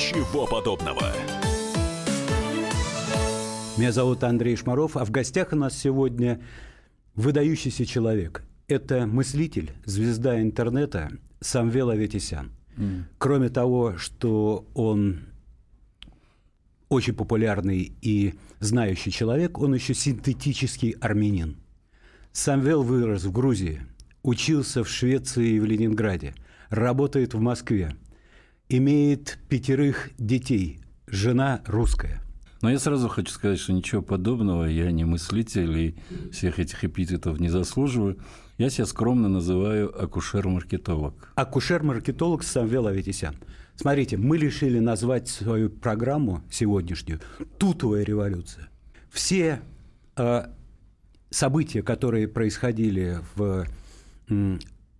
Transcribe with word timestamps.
Ничего 0.00 0.46
подобного. 0.46 1.12
Меня 3.76 3.92
зовут 3.92 4.24
Андрей 4.24 4.56
Шмаров, 4.56 4.96
а 4.96 5.04
в 5.04 5.10
гостях 5.10 5.52
у 5.52 5.56
нас 5.56 5.76
сегодня 5.76 6.40
выдающийся 7.16 7.84
человек. 7.84 8.42
Это 8.66 9.06
мыслитель, 9.06 9.72
звезда 9.84 10.40
интернета 10.40 11.10
Самвел 11.40 11.90
Аветисян. 11.90 12.50
Mm. 12.78 13.02
Кроме 13.18 13.50
того, 13.50 13.98
что 13.98 14.66
он 14.72 15.20
очень 16.88 17.12
популярный 17.12 17.92
и 18.00 18.36
знающий 18.58 19.10
человек, 19.10 19.58
он 19.58 19.74
еще 19.74 19.92
синтетический 19.92 20.92
армянин. 20.92 21.58
Самвел 22.32 22.82
вырос 22.82 23.24
в 23.24 23.32
Грузии, 23.32 23.82
учился 24.22 24.82
в 24.82 24.88
Швеции 24.88 25.50
и 25.50 25.60
в 25.60 25.66
Ленинграде, 25.66 26.34
работает 26.70 27.34
в 27.34 27.40
Москве, 27.40 27.94
имеет 28.70 29.38
пятерых 29.48 30.10
детей, 30.16 30.80
жена 31.08 31.60
русская. 31.66 32.22
Но 32.62 32.70
я 32.70 32.78
сразу 32.78 33.08
хочу 33.08 33.32
сказать, 33.32 33.58
что 33.58 33.72
ничего 33.72 34.00
подобного, 34.00 34.64
я 34.64 34.92
не 34.92 35.04
мыслитель 35.04 35.76
и 35.76 35.94
всех 36.30 36.58
этих 36.58 36.84
эпитетов 36.84 37.40
не 37.40 37.48
заслуживаю. 37.48 38.18
Я 38.58 38.70
себя 38.70 38.86
скромно 38.86 39.28
называю 39.28 39.90
акушер-маркетолог. 40.00 41.32
Акушер-маркетолог 41.34 42.42
Самвел 42.42 42.86
Аветисян. 42.86 43.34
Смотрите, 43.74 44.18
мы 44.18 44.36
решили 44.36 44.78
назвать 44.78 45.28
свою 45.28 45.70
программу 45.70 46.42
сегодняшнюю 46.50 47.20
«Тутовая 47.58 48.04
революция». 48.04 48.68
Все 49.10 49.62
э, 50.16 50.42
события, 51.30 51.82
которые 51.82 52.28
происходили 52.28 53.18
в 53.34 53.66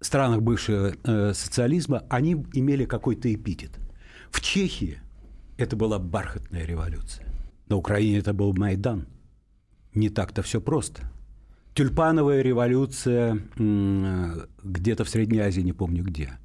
странах 0.00 0.42
бывшего 0.42 0.94
э, 1.04 1.32
социализма, 1.34 2.04
они 2.08 2.32
имели 2.52 2.84
какой-то 2.84 3.32
эпитет. 3.32 3.72
В 4.30 4.40
Чехии 4.40 4.98
это 5.56 5.76
была 5.76 5.98
бархатная 5.98 6.64
революция. 6.64 7.26
На 7.68 7.76
Украине 7.76 8.18
это 8.18 8.32
был 8.32 8.52
Майдан. 8.54 9.06
Не 9.94 10.08
так-то 10.08 10.42
все 10.42 10.60
просто. 10.60 11.10
Тюльпановая 11.74 12.42
революция 12.42 13.38
где-то 13.56 15.04
в 15.04 15.08
Средней 15.08 15.38
Азии, 15.38 15.60
не 15.60 15.72
помню 15.72 16.02
где. 16.02 16.38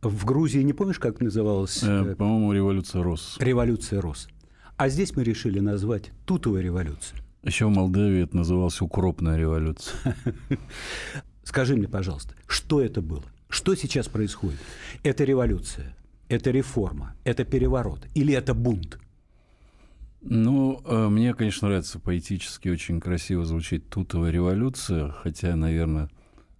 В 0.00 0.24
Грузии 0.24 0.60
не 0.60 0.72
помнишь, 0.72 0.98
как 0.98 1.20
называлась? 1.20 1.82
Э, 1.82 2.04
э, 2.04 2.14
по-моему, 2.14 2.52
революция 2.52 3.02
Рос. 3.02 3.36
Революция 3.40 4.00
Рос. 4.00 4.28
А 4.76 4.88
здесь 4.88 5.16
мы 5.16 5.24
решили 5.24 5.60
назвать 5.60 6.12
Тутовая 6.26 6.62
революция. 6.62 7.18
Еще 7.42 7.66
в 7.66 7.70
Молдавии 7.70 8.22
это 8.22 8.36
называлось 8.36 8.80
укропная 8.80 9.36
революция. 9.36 10.16
Скажи 11.44 11.76
мне, 11.76 11.88
пожалуйста, 11.88 12.34
что 12.46 12.80
это 12.80 13.00
было? 13.00 13.22
Что 13.48 13.74
сейчас 13.74 14.08
происходит? 14.08 14.58
Это 15.02 15.24
революция, 15.24 15.94
это 16.28 16.50
реформа, 16.50 17.14
это 17.24 17.44
переворот 17.44 18.00
или 18.14 18.34
это 18.34 18.54
бунт? 18.54 18.98
Ну, 20.22 20.80
э, 20.86 21.08
мне, 21.08 21.34
конечно, 21.34 21.68
нравится 21.68 22.00
поэтически, 22.00 22.68
очень 22.68 22.98
красиво 22.98 23.44
звучит 23.44 23.90
«Тутовая 23.90 24.30
революция», 24.30 25.10
хотя, 25.10 25.54
наверное, 25.54 26.08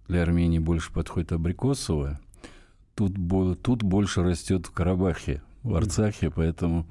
для 0.07 0.21
Армении 0.21 0.59
больше 0.59 0.93
подходит 0.93 1.31
абрикосовая. 1.31 2.19
Тут, 2.93 3.13
тут 3.63 3.81
больше 3.81 4.21
растет 4.21 4.67
в 4.67 4.71
Карабахе, 4.71 5.41
в 5.63 5.73
Арцахе, 5.75 6.29
поэтому... 6.29 6.85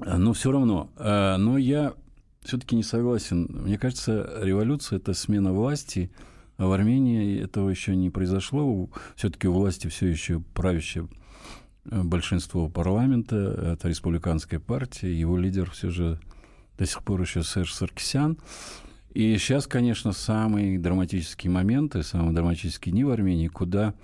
Э, 0.00 0.18
но 0.18 0.34
все 0.34 0.52
равно. 0.52 0.90
Э, 0.98 1.36
но 1.38 1.56
я 1.56 1.94
все-таки 2.42 2.76
не 2.76 2.82
согласен. 2.82 3.48
Мне 3.50 3.78
кажется, 3.78 4.40
революция– 4.42 4.96
это 4.98 5.14
смена 5.14 5.54
власти, 5.54 6.10
а 6.58 6.66
в 6.66 6.72
Армении 6.72 7.40
этого 7.40 7.70
еще 7.70 7.96
не 7.96 8.10
произошло. 8.10 8.90
Все-таки 9.16 9.48
у 9.48 9.52
власти 9.54 9.86
все 9.88 10.08
еще 10.08 10.40
правящая 10.52 11.08
большинство 11.84 12.68
парламента, 12.68 13.74
это 13.74 13.88
республиканская 13.88 14.60
партия, 14.60 15.18
его 15.18 15.38
лидер 15.38 15.70
все 15.70 15.88
же 15.90 16.20
до 16.76 16.84
сих 16.86 17.02
пор 17.02 17.22
еще 17.22 17.42
Серж 17.42 17.72
Саркисян. 17.72 18.38
И 19.14 19.36
сейчас, 19.38 19.66
конечно, 19.66 20.12
самые 20.12 20.78
драматические 20.78 21.50
моменты, 21.50 22.02
самые 22.02 22.34
драматические 22.34 22.92
дни 22.92 23.04
в 23.04 23.10
Армении, 23.10 23.48
куда 23.48 23.94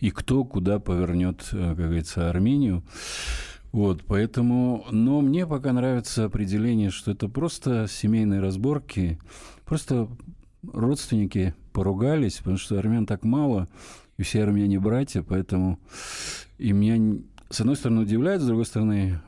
и 0.00 0.10
кто 0.10 0.44
куда 0.44 0.78
повернет, 0.78 1.46
э, 1.52 1.68
как 1.68 1.76
говорится, 1.76 2.30
Армению. 2.30 2.82
Вот, 3.72 4.04
поэтому, 4.06 4.86
но 4.90 5.20
мне 5.20 5.46
пока 5.46 5.72
нравится 5.72 6.24
определение, 6.24 6.90
что 6.90 7.10
это 7.10 7.28
просто 7.28 7.86
семейные 7.88 8.40
разборки, 8.40 9.18
просто 9.64 10.08
родственники 10.72 11.54
поругались, 11.72 12.38
потому 12.38 12.56
что 12.56 12.78
армян 12.78 13.06
так 13.06 13.24
мало, 13.24 13.68
и 14.16 14.22
все 14.22 14.42
армяне 14.42 14.78
братья, 14.78 15.22
поэтому 15.22 15.78
и 16.58 16.72
меня 16.72 17.20
с 17.54 17.60
одной 17.60 17.76
стороны, 17.76 18.02
удивляет, 18.02 18.40
с 18.40 18.46
другой 18.46 18.64
стороны, 18.64 19.20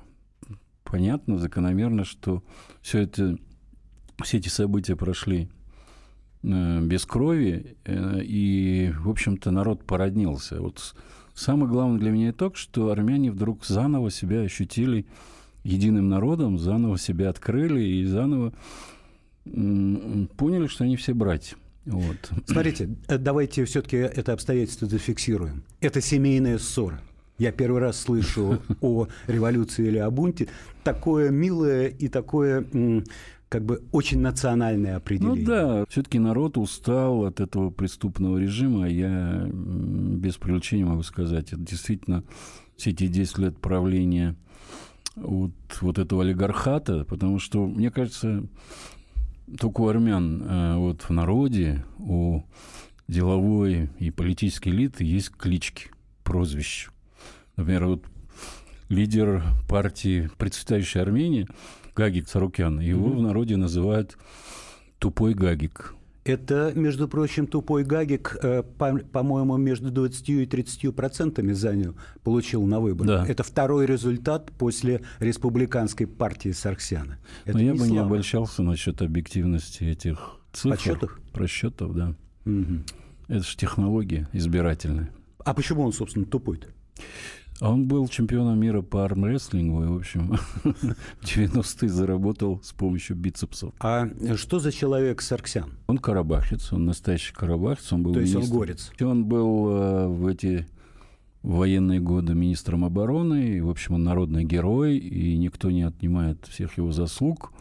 понятно, 0.84 1.38
закономерно, 1.38 2.04
что 2.04 2.42
все 2.82 3.00
это, 3.00 3.38
все 4.22 4.38
эти 4.38 4.48
события 4.48 4.96
прошли 4.96 5.48
э, 6.42 6.80
без 6.80 7.04
крови, 7.04 7.76
э, 7.84 8.20
и, 8.22 8.92
в 8.98 9.08
общем-то, 9.10 9.50
народ 9.50 9.84
породнился. 9.84 10.60
Вот 10.60 10.96
самый 11.34 11.68
главный 11.68 12.00
для 12.00 12.10
меня 12.10 12.30
итог, 12.30 12.56
что 12.56 12.90
армяне 12.90 13.30
вдруг 13.30 13.64
заново 13.64 14.10
себя 14.10 14.40
ощутили 14.40 15.06
единым 15.62 16.08
народом, 16.08 16.58
заново 16.58 16.98
себя 16.98 17.30
открыли 17.30 17.82
и 17.82 18.04
заново 18.04 18.52
поняли, 20.36 20.66
что 20.66 20.84
они 20.84 20.96
все 20.96 21.14
братья. 21.14 21.56
Вот. 21.84 22.16
Смотрите, 22.46 22.90
э, 23.08 23.16
давайте 23.16 23.64
все-таки 23.64 23.96
это 23.96 24.32
обстоятельство 24.32 24.88
зафиксируем. 24.88 25.62
Это 25.80 26.00
семейная 26.00 26.58
ссора. 26.58 27.00
Я 27.38 27.52
первый 27.52 27.80
раз 27.80 28.00
слышу 28.00 28.60
о 28.80 29.06
революции 29.26 29.86
или 29.86 29.98
о 29.98 30.10
бунте. 30.10 30.48
Такое 30.82 31.30
милое 31.30 31.88
и 31.88 32.08
такое 32.08 32.66
как 33.48 33.64
бы 33.64 33.82
очень 33.92 34.20
национальное 34.20 34.96
определение. 34.96 35.40
Ну 35.40 35.46
да, 35.46 35.84
все-таки 35.88 36.18
народ 36.18 36.58
устал 36.58 37.24
от 37.24 37.40
этого 37.40 37.70
преступного 37.70 38.38
режима. 38.38 38.88
Я 38.88 39.48
без 39.48 40.36
привлечения 40.36 40.84
могу 40.84 41.02
сказать, 41.02 41.52
это 41.52 41.60
действительно 41.60 42.24
все 42.76 42.90
эти 42.90 43.06
10 43.06 43.38
лет 43.38 43.58
правления 43.58 44.34
вот, 45.14 45.52
вот 45.80 45.98
этого 45.98 46.22
олигархата, 46.22 47.04
потому 47.04 47.38
что, 47.38 47.66
мне 47.66 47.90
кажется, 47.90 48.44
только 49.58 49.80
у 49.80 49.88
армян 49.88 50.42
э, 50.42 50.76
вот 50.76 51.02
в 51.02 51.10
народе, 51.10 51.84
у 51.98 52.42
деловой 53.08 53.90
и 53.98 54.10
политической 54.10 54.70
элиты 54.70 55.04
есть 55.04 55.30
клички, 55.30 55.90
прозвища. 56.24 56.90
Например, 57.56 57.86
вот 57.86 58.04
лидер 58.88 59.42
партии 59.68 60.30
«Процветающая 60.36 61.02
Армения» 61.02 61.48
Гагик 61.94 62.28
Сарукян, 62.28 62.78
его 62.80 63.08
mm-hmm. 63.08 63.16
в 63.16 63.22
народе 63.22 63.56
называют 63.56 64.18
«тупой 64.98 65.34
Гагик». 65.34 65.95
Это, 66.26 66.72
между 66.74 67.06
прочим, 67.06 67.46
тупой 67.46 67.84
Гагик, 67.84 68.36
э, 68.42 68.62
по-моему, 68.62 69.56
между 69.56 69.90
20 69.90 70.28
и 70.30 70.46
30 70.46 70.90
процентами 70.94 71.52
занял, 71.52 71.94
получил 72.24 72.66
на 72.66 72.80
выборах. 72.80 73.26
Да. 73.26 73.30
Это 73.30 73.44
второй 73.44 73.86
результат 73.86 74.50
после 74.52 75.02
республиканской 75.20 76.06
партии 76.06 76.50
Сарксяна. 76.50 77.18
Это 77.44 77.58
Но 77.58 77.62
я 77.62 77.72
бы 77.72 77.78
слава. 77.78 77.90
не 77.92 77.98
обольщался 77.98 78.62
насчет 78.62 79.02
объективности 79.02 79.84
этих 79.84 80.36
цифр. 80.52 80.70
Подсчетов? 80.70 81.20
Просчетов, 81.32 81.94
да. 81.94 82.14
Угу. 82.44 82.82
Это 83.28 83.44
же 83.44 83.56
технология 83.56 84.28
избирательная. 84.32 85.10
А 85.38 85.54
почему 85.54 85.82
он, 85.82 85.92
собственно, 85.92 86.26
тупой-то? 86.26 86.66
А 87.60 87.70
он 87.70 87.86
был 87.86 88.06
чемпионом 88.08 88.58
мира 88.60 88.82
по 88.82 89.04
армрестлингу 89.04 89.82
и, 89.82 89.86
в 89.86 89.96
общем, 89.96 90.36
в 90.64 91.24
90-е 91.24 91.88
заработал 91.88 92.60
с 92.62 92.72
помощью 92.72 93.16
бицепсов. 93.16 93.72
А 93.80 94.08
что 94.36 94.58
за 94.58 94.72
человек 94.72 95.22
Сарксян? 95.22 95.72
Он 95.86 95.98
карабахец, 95.98 96.72
он 96.72 96.84
настоящий 96.84 97.32
карабахец. 97.32 97.92
Он 97.92 98.02
был 98.02 98.12
То 98.12 98.20
министр... 98.20 98.38
есть 98.40 98.52
он 98.52 98.58
горец? 98.58 98.92
Он 99.00 99.24
был 99.24 99.68
э, 99.70 100.06
в 100.08 100.26
эти 100.26 100.66
военные 101.42 102.00
годы 102.00 102.34
министром 102.34 102.84
обороны, 102.84 103.56
и, 103.56 103.60
в 103.60 103.70
общем, 103.70 103.94
он 103.94 104.04
народный 104.04 104.44
герой, 104.44 104.98
и 104.98 105.36
никто 105.38 105.70
не 105.70 105.82
отнимает 105.82 106.44
всех 106.46 106.76
его 106.76 106.92
заслуг 106.92 107.52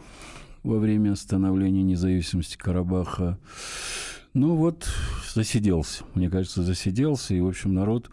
во 0.64 0.78
время 0.78 1.14
становления 1.14 1.84
независимости 1.84 2.56
Карабаха. 2.56 3.38
Ну 4.36 4.54
вот, 4.54 4.86
засиделся, 5.32 6.04
мне 6.14 6.28
кажется, 6.28 6.62
засиделся, 6.62 7.32
и, 7.32 7.40
в 7.40 7.48
общем, 7.48 7.72
народ 7.72 8.10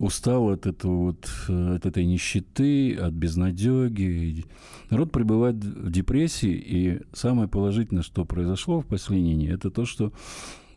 устал 0.00 0.50
от 0.50 0.66
этого 0.66 1.04
вот, 1.04 1.30
э, 1.48 1.76
от 1.76 1.86
этой 1.86 2.04
нищеты, 2.04 2.96
от 2.96 3.12
безнадеги. 3.12 4.44
Народ 4.90 5.12
пребывает 5.12 5.54
в 5.54 5.88
депрессии, 5.88 6.50
и 6.52 7.00
самое 7.12 7.46
положительное, 7.46 8.02
что 8.02 8.24
произошло 8.24 8.80
в 8.80 8.86
последние 8.86 9.36
дни, 9.36 9.46
это 9.46 9.70
то, 9.70 9.84
что 9.84 10.12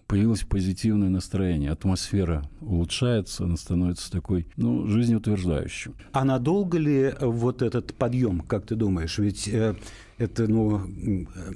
появилось 0.07 0.44
позитивное 0.44 1.10
настроение, 1.10 1.72
атмосфера 1.72 2.44
улучшается, 2.62 3.46
она 3.46 3.57
становится 3.57 4.12
такой, 4.12 4.48
ну, 4.56 4.88
жизнеутверждающей. 4.88 5.92
А 6.12 6.24
надолго 6.24 6.78
ли 6.78 7.13
вот 7.19 7.62
этот 7.62 7.94
подъем, 7.96 8.42
как 8.42 8.66
ты 8.66 8.75
думаешь? 8.75 9.18
Ведь 9.18 9.48
э, 9.48 9.75
это, 10.18 10.48
ну, 10.48 10.81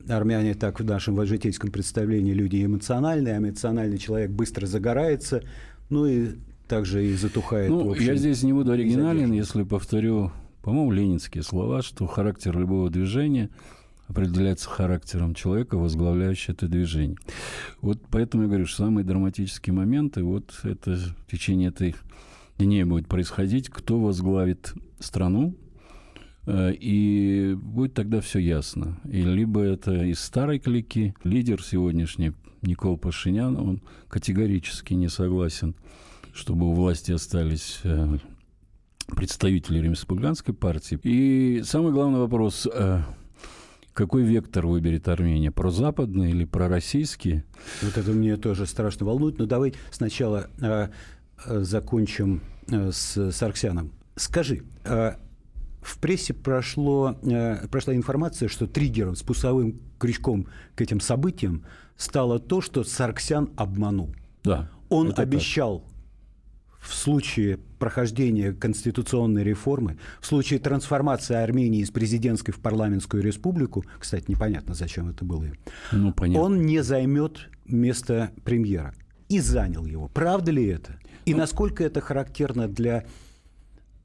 армяне 0.07 0.55
так 0.55 0.79
в 0.79 0.85
нашем 0.85 1.23
житейском 1.25 1.71
представлении 1.71 2.33
люди 2.33 2.65
эмоциональные, 2.65 3.35
а 3.35 3.37
эмоциональный 3.37 3.97
человек 3.97 4.31
быстро 4.31 4.65
загорается, 4.65 5.43
ну 5.89 6.05
и 6.05 6.29
также 6.67 7.05
и 7.05 7.13
затухает. 7.13 7.69
Ну, 7.69 7.93
я 7.93 8.15
здесь 8.15 8.43
не 8.43 8.53
буду 8.53 8.71
оригинален, 8.71 9.31
если 9.31 9.63
повторю 9.63 10.31
по-моему, 10.61 10.91
ленинские 10.91 11.43
слова, 11.43 11.81
что 11.81 12.05
характер 12.05 12.57
любого 12.57 12.89
движения 12.89 13.49
определяется 14.09 14.67
характером 14.67 15.35
человека, 15.35 15.77
возглавляющего 15.77 16.53
это 16.53 16.67
движение. 16.67 17.17
Вот 17.81 18.01
поэтому 18.09 18.43
я 18.43 18.49
говорю, 18.49 18.65
что 18.65 18.85
самые 18.85 19.05
драматические 19.05 19.73
моменты, 19.73 20.23
вот 20.23 20.59
это 20.63 20.95
в 20.95 21.31
течение 21.31 21.69
этих 21.69 21.95
дней 22.57 22.83
будет 22.83 23.07
происходить, 23.07 23.69
кто 23.69 23.99
возглавит 23.99 24.73
страну, 24.99 25.55
э, 26.47 26.73
и 26.73 27.55
будет 27.55 27.93
тогда 27.93 28.19
все 28.19 28.39
ясно. 28.39 28.99
И 29.05 29.21
либо 29.21 29.61
это 29.61 30.03
из 30.03 30.19
старой 30.19 30.59
клики, 30.59 31.15
лидер 31.23 31.63
сегодняшний 31.63 32.33
Никол 32.63 32.97
Пашинян, 32.97 33.55
он 33.57 33.81
категорически 34.09 34.95
не 34.95 35.07
согласен, 35.07 35.75
чтобы 36.33 36.67
у 36.67 36.73
власти 36.73 37.11
остались 37.11 37.79
э, 37.83 38.17
представители 39.15 39.87
республиканской 39.87 40.53
партии. 40.55 40.99
И 41.03 41.61
самый 41.63 41.91
главный 41.91 42.19
вопрос, 42.19 42.67
э, 42.71 43.01
какой 43.99 44.23
вектор 44.23 44.65
выберет 44.65 45.09
Армения, 45.09 45.51
прозападный 45.51 46.29
или 46.29 46.45
пророссийский? 46.45 47.43
Вот 47.81 47.97
это 47.97 48.11
мне 48.11 48.37
тоже 48.37 48.65
страшно 48.65 49.05
волнует, 49.05 49.37
но 49.39 49.45
давай 49.45 49.73
сначала 49.91 50.47
э, 50.61 50.87
закончим 51.45 52.41
э, 52.71 52.91
с 52.93 53.31
Сарксяном. 53.33 53.91
Скажи, 54.15 54.63
э, 54.85 55.15
в 55.81 55.97
прессе 55.99 56.33
прошло, 56.33 57.17
э, 57.23 57.67
прошла 57.67 57.93
информация, 57.93 58.47
что 58.47 58.67
триггером, 58.67 59.17
спусковым 59.17 59.81
крючком 59.97 60.47
к 60.75 60.81
этим 60.81 61.01
событиям 61.01 61.65
стало 61.97 62.39
то, 62.39 62.61
что 62.61 62.85
Сарксян 62.85 63.49
обманул. 63.57 64.15
Да. 64.45 64.69
Он 64.87 65.13
обещал 65.17 65.83
в 66.79 66.93
случае 66.93 67.59
прохождения 67.77 68.53
конституционной 68.53 69.43
реформы, 69.43 69.97
в 70.21 70.25
случае 70.25 70.59
трансформации 70.59 71.35
Армении 71.35 71.81
из 71.81 71.91
президентской 71.91 72.51
в 72.51 72.59
парламентскую 72.59 73.21
республику, 73.21 73.85
кстати, 73.99 74.25
непонятно, 74.27 74.73
зачем 74.73 75.09
это 75.09 75.25
было, 75.25 75.45
ну, 75.91 76.13
он 76.35 76.65
не 76.65 76.81
займет 76.83 77.49
место 77.65 78.31
премьера. 78.43 78.93
И 79.27 79.39
занял 79.39 79.85
его. 79.85 80.07
Правда 80.07 80.51
ли 80.51 80.65
это? 80.65 80.97
И 81.25 81.33
ну, 81.33 81.39
насколько 81.39 81.83
это 81.83 82.01
характерно 82.01 82.67
для 82.67 83.05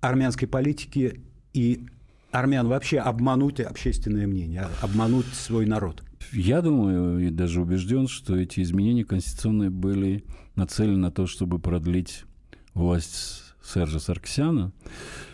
армянской 0.00 0.46
политики 0.46 1.22
и 1.54 1.86
армян 2.30 2.68
вообще 2.68 2.98
обмануть 2.98 3.60
общественное 3.60 4.26
мнение, 4.26 4.68
обмануть 4.82 5.26
свой 5.32 5.64
народ? 5.64 6.02
Я 6.32 6.60
думаю 6.60 7.26
и 7.26 7.30
даже 7.30 7.62
убежден, 7.62 8.08
что 8.08 8.36
эти 8.36 8.60
изменения 8.60 9.04
конституционные 9.04 9.70
были 9.70 10.24
нацелены 10.56 10.98
на 10.98 11.10
то, 11.10 11.26
чтобы 11.26 11.58
продлить 11.58 12.24
власть 12.74 13.54
Сержа 13.62 13.98
Сарксяна, 13.98 14.72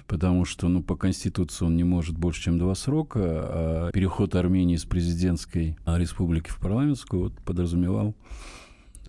потому 0.07 0.45
что 0.45 0.69
ну, 0.69 0.83
по 0.83 0.97
Конституции 0.97 1.65
он 1.65 1.77
не 1.77 1.85
может 1.85 2.17
больше, 2.17 2.43
чем 2.43 2.59
два 2.59 2.75
срока, 2.75 3.21
а 3.23 3.91
переход 3.93 4.35
Армении 4.35 4.77
из 4.77 4.85
президентской 4.85 5.77
республики 5.85 6.51
в 6.51 6.59
парламентскую 6.59 7.25
вот, 7.25 7.35
подразумевал 7.41 8.15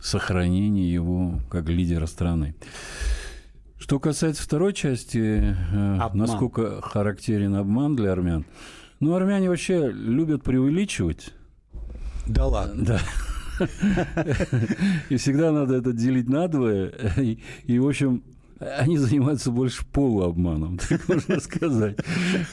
сохранение 0.01 0.91
его 0.91 1.39
как 1.49 1.69
лидера 1.69 2.07
страны. 2.07 2.55
Что 3.77 3.99
касается 3.99 4.43
второй 4.43 4.73
части, 4.73 5.17
э, 5.17 5.97
обман. 5.99 6.27
насколько 6.27 6.81
характерен 6.81 7.55
обман 7.55 7.95
для 7.95 8.11
армян, 8.11 8.45
ну, 8.99 9.15
армяне 9.15 9.49
вообще 9.49 9.91
любят 9.91 10.43
преувеличивать. 10.43 11.33
Да 12.27 12.45
ладно. 12.45 12.85
Да. 12.85 13.01
И 15.09 15.17
всегда 15.17 15.51
надо 15.51 15.75
это 15.75 15.93
делить 15.93 16.29
надвое. 16.29 16.93
И, 17.17 17.39
и 17.65 17.79
в 17.79 17.87
общем, 17.87 18.23
они 18.61 18.97
занимаются 18.97 19.49
больше 19.51 19.83
полуобманом, 19.91 20.77
так 20.89 21.07
можно 21.07 21.39
сказать. 21.39 21.97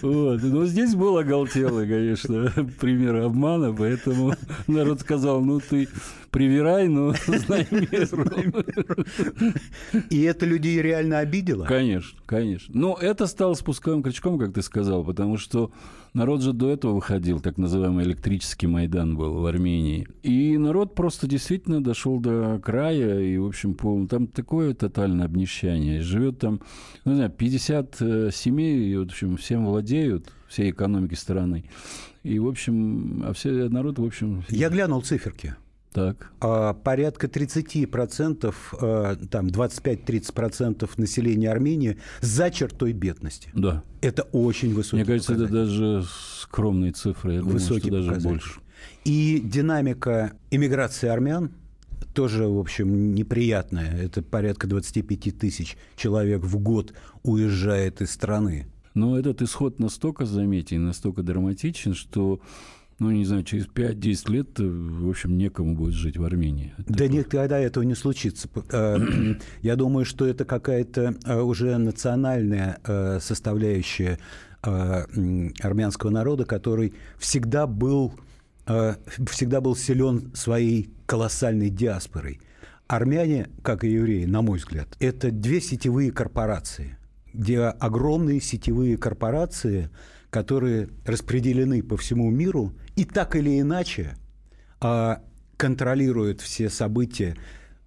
Вот. 0.00 0.43
Но 0.43 0.64
здесь 0.64 0.94
был 0.94 1.19
оголтелый, 1.19 1.87
конечно, 1.87 2.50
пример 2.81 3.16
обмана, 3.16 3.75
поэтому 3.75 4.34
народ 4.66 5.00
сказал, 5.00 5.43
ну 5.43 5.60
ты 5.60 5.88
привирай, 6.31 6.88
но 6.88 7.14
знай 7.26 7.66
меру. 7.70 8.25
И 10.11 10.22
это 10.22 10.46
людей 10.46 10.81
реально 10.81 11.19
обидело? 11.19 11.66
Конечно, 11.66 12.19
конечно. 12.25 12.75
Но 12.78 12.96
это 12.99 13.26
стало 13.26 13.54
спусковым 13.54 14.02
крючком, 14.02 14.38
как 14.38 14.54
ты 14.54 14.62
сказал, 14.62 15.04
потому 15.04 15.37
что 15.37 15.70
народ 16.19 16.43
же 16.43 16.53
до 16.53 16.70
этого 16.70 16.94
выходил, 16.94 17.41
так 17.41 17.56
называемый 17.56 18.05
электрический 18.05 18.67
Майдан 18.67 19.17
был 19.17 19.41
в 19.41 19.47
Армении. 19.47 20.06
И 20.23 20.59
народ 20.59 20.94
просто 20.94 21.26
действительно 21.26 21.82
дошел 21.82 22.19
до 22.19 22.61
края, 22.62 23.20
и, 23.20 23.38
в 23.38 23.47
общем, 23.47 23.75
пол... 23.75 24.06
там 24.06 24.26
такое 24.26 24.75
тотальное 24.75 25.25
обнищание. 25.25 26.03
Живет 26.03 26.41
там, 26.41 26.61
ну, 27.05 27.12
не 27.12 27.17
знаю, 27.17 27.31
50 27.31 27.97
э, 28.00 28.31
семей, 28.32 28.93
и, 28.93 28.97
в 28.97 29.03
общем, 29.03 29.37
всем 29.37 29.67
владеют, 29.67 30.32
всей 30.49 30.70
экономики 30.70 31.15
страны. 31.15 31.65
И, 32.25 32.38
в 32.38 32.49
общем, 32.49 33.23
а 33.25 33.32
все 33.32 33.69
народ, 33.69 33.99
в 33.99 34.05
общем... 34.05 34.43
Я 34.49 34.69
глянул 34.69 35.00
циферки. 35.03 35.55
Так. 35.99 36.33
А, 36.41 36.75
порядка 36.75 37.27
30%, 37.27 38.55
а, 38.81 39.17
там 39.31 39.49
25-30% 39.49 40.89
населения 40.97 41.50
Армении 41.50 41.99
за 42.21 42.50
чертой 42.50 42.93
бедности. 42.93 43.50
Да. 43.55 43.83
Это 44.00 44.23
очень 44.33 44.73
высокий 44.75 44.97
Мне 44.97 45.05
кажется, 45.05 45.35
это 45.35 45.49
даже 45.49 46.05
скромные 46.41 46.93
цифры. 46.93 47.35
Я 47.35 47.43
Высокий 47.43 47.91
думаю, 47.91 48.05
что 48.05 48.15
даже 48.15 48.29
больше. 48.29 48.61
И 49.05 49.41
динамика 49.45 50.33
иммиграции 50.50 51.09
армян 51.09 51.50
тоже, 52.15 52.47
в 52.47 52.59
общем, 52.59 53.15
неприятная. 53.15 53.97
Это 53.97 54.23
порядка 54.23 54.67
25 54.67 55.39
тысяч 55.39 55.77
человек 55.97 56.43
в 56.43 56.59
год 56.59 56.93
уезжает 57.23 58.00
из 58.03 58.11
страны. 58.12 58.67
Но 58.95 59.19
этот 59.19 59.43
исход 59.43 59.79
настолько 59.79 60.27
заметен, 60.27 60.85
настолько 60.85 61.23
драматичен, 61.23 61.95
что 61.95 62.41
ну, 62.99 63.12
не 63.12 63.25
знаю, 63.25 63.45
через 63.45 63.67
5-10 63.67 64.31
лет, 64.31 64.61
э, 64.61 64.65
в 64.65 65.09
общем, 65.09 65.39
некому 65.39 65.77
будет 65.77 65.95
жить 65.95 66.17
в 66.17 66.25
Армении. 66.25 66.75
Это 66.79 66.93
да 66.93 67.09
никогда 67.09 67.59
этого 67.59 67.85
не 67.85 67.95
случится. 67.95 68.49
Э, 68.73 68.99
я 69.62 69.77
думаю, 69.77 70.05
что 70.05 70.27
это 70.27 70.45
какая-то 70.45 71.15
э, 71.25 71.41
уже 71.41 71.77
национальная 71.79 72.79
составляющая 73.21 74.19
армянского 74.61 76.11
народа, 76.11 76.45
который 76.45 76.93
всегда 77.17 77.69
был, 77.69 78.12
всегда 78.67 79.61
был 79.61 79.77
силен 79.77 80.33
своей 80.35 80.91
колоссальной 81.06 81.71
диаспорой. 81.71 82.41
Армяне, 82.89 83.49
как 83.62 83.85
и 83.85 83.89
евреи, 83.89 84.25
на 84.25 84.43
мой 84.43 84.59
взгляд, 84.59 84.89
это 84.99 85.31
две 85.31 85.61
сетевые 85.61 86.11
корпорации, 86.11 86.99
где 87.33 87.61
огромные 87.61 88.40
сетевые 88.40 88.97
корпорации– 88.97 89.90
которые 90.31 90.88
распределены 91.05 91.83
по 91.83 91.97
всему 91.97 92.31
миру 92.31 92.75
и 92.99 93.05
так 93.05 93.37
или 93.37 93.61
иначе 93.61 94.17
а, 94.81 95.23
контролируют 95.57 96.40
все 96.40 96.69
события, 96.69 97.37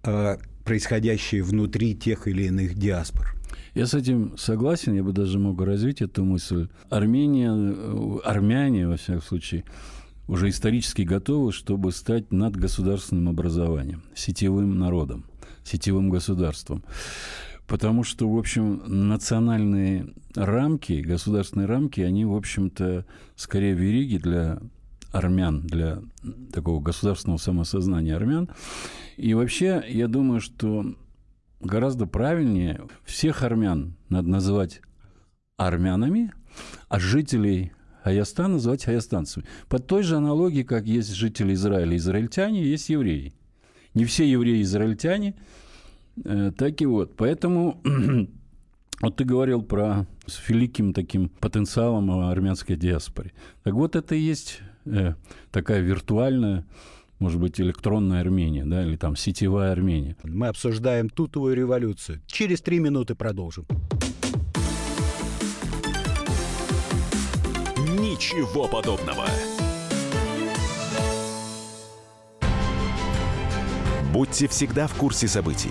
а, 0.02 0.38
происходящие 0.64 1.42
внутри 1.42 1.94
тех 1.94 2.26
или 2.26 2.44
иных 2.44 2.74
диаспор. 2.74 3.34
Я 3.74 3.86
с 3.86 3.92
этим 3.92 4.38
согласен, 4.38 4.94
я 4.94 5.02
бы 5.02 5.12
даже 5.12 5.38
мог 5.38 5.60
развить 5.60 6.00
эту 6.00 6.24
мысль. 6.24 6.68
Армения, 6.88 7.52
армяне, 8.24 8.88
во 8.88 8.96
всяком 8.96 9.20
случае, 9.20 9.64
уже 10.28 10.48
исторически 10.48 11.02
готовы, 11.02 11.52
чтобы 11.52 11.92
стать 11.92 12.32
надгосударственным 12.32 13.28
образованием, 13.28 14.02
сетевым 14.14 14.78
народом, 14.78 15.26
сетевым 15.62 16.08
государством. 16.08 16.84
Потому 17.66 18.02
что, 18.02 18.30
в 18.30 18.38
общем, 18.38 18.82
национальные 18.86 20.14
рамки, 20.34 21.02
государственные 21.02 21.66
рамки, 21.66 22.00
они, 22.00 22.24
в 22.24 22.34
общем-то, 22.34 23.04
скорее 23.36 23.74
вериги 23.74 24.16
для 24.16 24.58
армян, 25.12 25.66
для 25.66 26.02
такого 26.52 26.80
государственного 26.80 27.38
самосознания 27.38 28.16
армян. 28.16 28.50
И 29.16 29.34
вообще, 29.34 29.84
я 29.88 30.08
думаю, 30.08 30.40
что 30.40 30.94
гораздо 31.60 32.06
правильнее 32.06 32.80
всех 33.04 33.42
армян 33.42 33.96
надо 34.08 34.28
называть 34.28 34.80
армянами, 35.56 36.32
а 36.88 36.98
жителей 36.98 37.72
Аястана 38.02 38.54
называть 38.54 38.88
аястанцами. 38.88 39.46
По 39.68 39.78
той 39.78 40.02
же 40.02 40.16
аналогии, 40.16 40.64
как 40.64 40.86
есть 40.86 41.12
жители 41.12 41.54
Израиля, 41.54 41.96
израильтяне, 41.96 42.64
есть 42.64 42.88
евреи. 42.88 43.32
Не 43.94 44.04
все 44.06 44.28
евреи 44.28 44.62
израильтяне, 44.62 45.36
Э, 46.24 46.52
так 46.56 46.80
и 46.80 46.86
вот. 46.86 47.16
Поэтому 47.16 47.80
вот 49.00 49.16
ты 49.16 49.24
говорил 49.24 49.62
про 49.62 50.06
с 50.26 50.48
великим 50.48 50.92
таким 50.92 51.28
потенциалом 51.28 52.10
армянской 52.10 52.76
диаспоре. 52.76 53.32
Так 53.62 53.74
вот, 53.74 53.96
это 53.96 54.14
и 54.14 54.20
есть 54.20 54.60
э, 54.84 55.14
такая 55.50 55.80
виртуальная 55.80 56.64
может 57.22 57.38
быть, 57.38 57.60
электронная 57.60 58.20
Армения, 58.20 58.64
да, 58.64 58.84
или 58.84 58.96
там 58.96 59.14
сетевая 59.14 59.70
Армения. 59.70 60.16
Мы 60.24 60.48
обсуждаем 60.48 61.08
тутовую 61.08 61.54
революцию. 61.54 62.20
Через 62.26 62.60
три 62.62 62.80
минуты 62.80 63.14
продолжим. 63.14 63.64
Ничего 68.00 68.66
подобного. 68.66 69.26
Будьте 74.12 74.48
всегда 74.48 74.88
в 74.88 74.94
курсе 74.94 75.28
событий. 75.28 75.70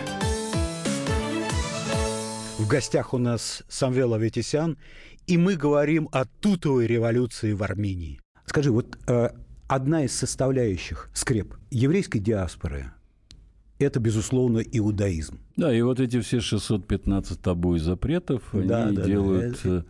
В 2.71 2.73
гостях 2.73 3.13
у 3.13 3.17
нас 3.17 3.63
Самвел 3.67 4.13
Аветисян, 4.13 4.77
и 5.27 5.37
мы 5.37 5.57
говорим 5.57 6.07
о 6.13 6.23
тутовой 6.23 6.87
революции 6.87 7.51
в 7.51 7.61
Армении. 7.63 8.21
Скажи, 8.45 8.71
вот 8.71 8.97
э, 9.09 9.31
одна 9.67 10.05
из 10.05 10.13
составляющих 10.13 11.09
скреп 11.13 11.53
еврейской 11.69 12.19
диаспоры– 12.19 12.93
это, 13.77 13.99
безусловно, 13.99 14.59
иудаизм. 14.59 15.41
Да, 15.57 15.75
и 15.75 15.81
вот 15.81 15.99
эти 15.99 16.21
все 16.21 16.39
615 16.39 17.41
табу 17.41 17.75
и 17.75 17.79
запретов, 17.79 18.41
Да, 18.53 18.85
они 18.85 18.95
да, 18.95 19.01
да. 19.01 19.05
делают 19.05 19.59
э, 19.65 19.83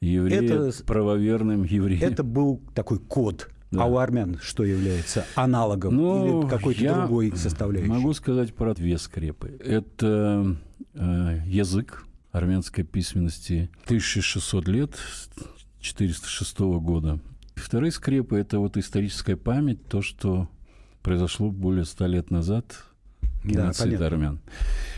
еврея 0.00 0.42
Это- 0.68 0.84
правоверным 0.84 1.64
евреем. 1.64 2.08
Это 2.08 2.22
был 2.22 2.62
такой 2.72 3.00
код. 3.00 3.48
Да. 3.72 3.82
А 3.82 3.86
у 3.86 3.96
армян 3.96 4.38
что 4.40 4.62
является 4.62 5.26
аналогом 5.34 5.96
Ну, 5.96 6.42
или 6.42 6.48
какой-то 6.48 6.80
я 6.84 6.94
другой 6.94 7.36
составляющей? 7.36 7.90
Могу 7.90 8.12
сказать 8.14 8.54
про 8.54 8.74
две 8.74 8.96
скрепы. 8.96 9.58
Это 9.60 10.56
э, 10.94 11.40
язык 11.44 12.04
армянской 12.32 12.84
письменности 12.84 13.70
1600 13.84 14.68
лет, 14.68 14.94
с 14.94 15.28
406 15.80 16.58
года. 16.80 17.20
Вторые 17.54 17.90
скрепы– 17.92 18.36
это 18.38 18.58
вот 18.58 18.76
историческая 18.76 19.36
память, 19.36 19.84
то, 19.88 20.02
что 20.02 20.48
произошло 21.02 21.50
более 21.50 21.84
ста 21.84 22.06
лет 22.06 22.30
назад, 22.30 22.66
Да, 23.44 23.48
геноцид 23.50 23.84
понятно. 23.84 24.06
армян. 24.06 24.40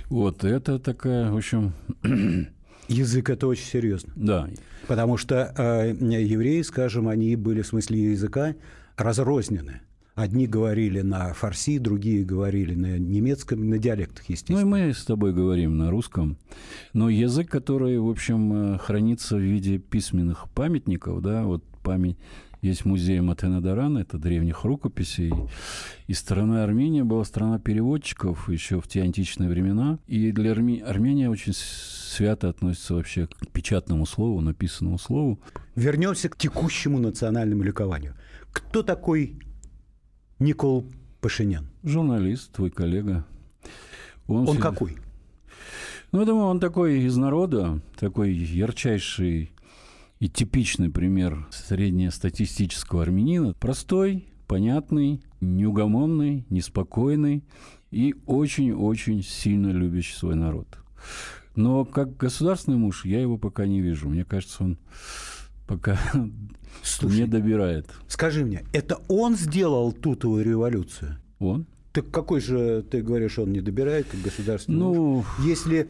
Вот, 0.09 0.45
это 0.45 0.79
такая, 0.79 1.31
в 1.31 1.37
общем, 1.37 1.73
Язык– 2.89 3.31
это 3.31 3.47
очень 3.47 3.65
серьезно. 3.67 4.13
да, 4.17 4.49
Потому 4.89 5.17
что 5.17 5.55
э, 5.57 5.95
евреи, 6.01 6.63
скажем, 6.63 7.07
они 7.07 7.37
были 7.37 7.63
в 7.63 7.67
смысле 7.69 8.11
языка 8.13 8.57
разрознены. 8.97 9.81
Одни 10.15 10.47
говорили 10.47 11.01
на 11.01 11.33
фарси, 11.33 11.79
другие 11.79 12.25
говорили 12.25 12.75
на 12.75 12.99
немецком, 12.99 13.69
на 13.69 13.79
диалектах, 13.79 14.25
Ну 14.29 14.29
и 14.29 14.33
естественно. 14.33 14.67
мы 14.67 14.93
с 14.93 15.05
тобой 15.05 15.33
говорим 15.33 15.79
на 15.79 15.91
русском. 15.91 16.37
Но 16.93 17.09
язык, 17.09 17.51
который, 17.51 17.99
в 17.99 18.09
общем, 18.09 18.75
э, 18.75 18.79
хранится 18.79 19.37
в 19.37 19.41
виде 19.41 19.79
письменных 19.79 20.49
памятников, 20.51 21.23
да, 21.23 21.45
вот 21.45 21.65
память 21.83 22.17
есть 22.63 22.85
музей 22.85 23.21
Матенадарана, 23.21 24.01
это 24.01 24.19
древних 24.19 24.65
рукописей. 24.65 25.33
И 26.07 26.13
страна 26.13 26.63
Армения 26.63 27.05
была 27.05 27.25
страна 27.25 27.59
переводчиков 27.59 28.51
еще 28.51 28.81
в 28.81 28.89
те 28.89 29.03
античные 29.03 29.49
времена. 29.49 29.99
И 30.07 30.31
для 30.33 30.53
Арми... 30.53 30.81
Армения 30.81 31.31
очень 31.31 31.55
свято 31.55 32.49
относится 32.49 32.95
вообще 32.95 33.27
к 33.29 33.49
печатному 33.49 34.05
слову, 34.05 34.41
написанному 34.41 34.99
слову. 34.99 35.41
Вернемся 35.75 36.29
к 36.29 36.37
текущему 36.37 36.99
национальному 36.99 37.63
ликованию. 37.63 38.15
Кто 38.53 38.83
такой 38.83 39.39
Никол 40.41 40.87
Пашинян? 41.21 41.67
Журналист, 41.85 42.53
твой 42.53 42.71
коллега. 42.71 43.27
Он 44.27 44.47
всегда- 44.47 44.71
какой? 44.71 44.97
Ну, 46.13 46.21
я 46.21 46.27
думаю, 46.27 46.47
он 46.47 46.61
такой 46.61 47.03
из 47.03 47.17
народа, 47.17 47.81
такой 47.99 48.33
ярчайший 48.33 49.53
и 50.19 50.29
типичный 50.29 50.91
пример 50.91 51.47
среднестатистического 51.51 53.03
армянина. 53.03 53.55
Простой, 53.55 54.25
понятный, 54.47 55.21
неугомонный, 55.41 56.47
неспокойный 56.49 57.45
и 57.91 58.15
очень-очень 58.27 59.23
сильно 59.23 59.69
любящий 59.69 60.15
свой 60.17 60.37
народ. 60.37 60.79
Но 61.55 61.85
как 61.85 62.17
государственный 62.17 62.79
муж 62.79 63.05
я 63.05 63.21
его 63.21 63.37
пока 63.37 63.67
не 63.67 63.81
вижу. 63.81 64.09
Мне 64.09 64.25
кажется, 64.25 64.65
он 64.65 64.79
пока 65.71 65.99
Слушай, 66.83 67.21
не 67.21 67.27
добирает. 67.27 67.87
скажи 68.09 68.45
мне, 68.45 68.65
это 68.73 68.99
он 69.09 69.37
сделал 69.37 69.93
тутовую 69.93 70.45
революцию? 70.45 71.19
Он? 71.39 71.67
Так 71.93 72.11
какой 72.11 72.41
же, 72.41 72.83
ты 72.83 73.03
говоришь, 73.03 73.39
он 73.39 73.53
не 73.53 73.61
добирает 73.61 74.07
как 74.11 74.21
государственный 74.21 74.79
муж? 74.79 74.97
Ну, 74.97 75.25
Если 75.45 75.89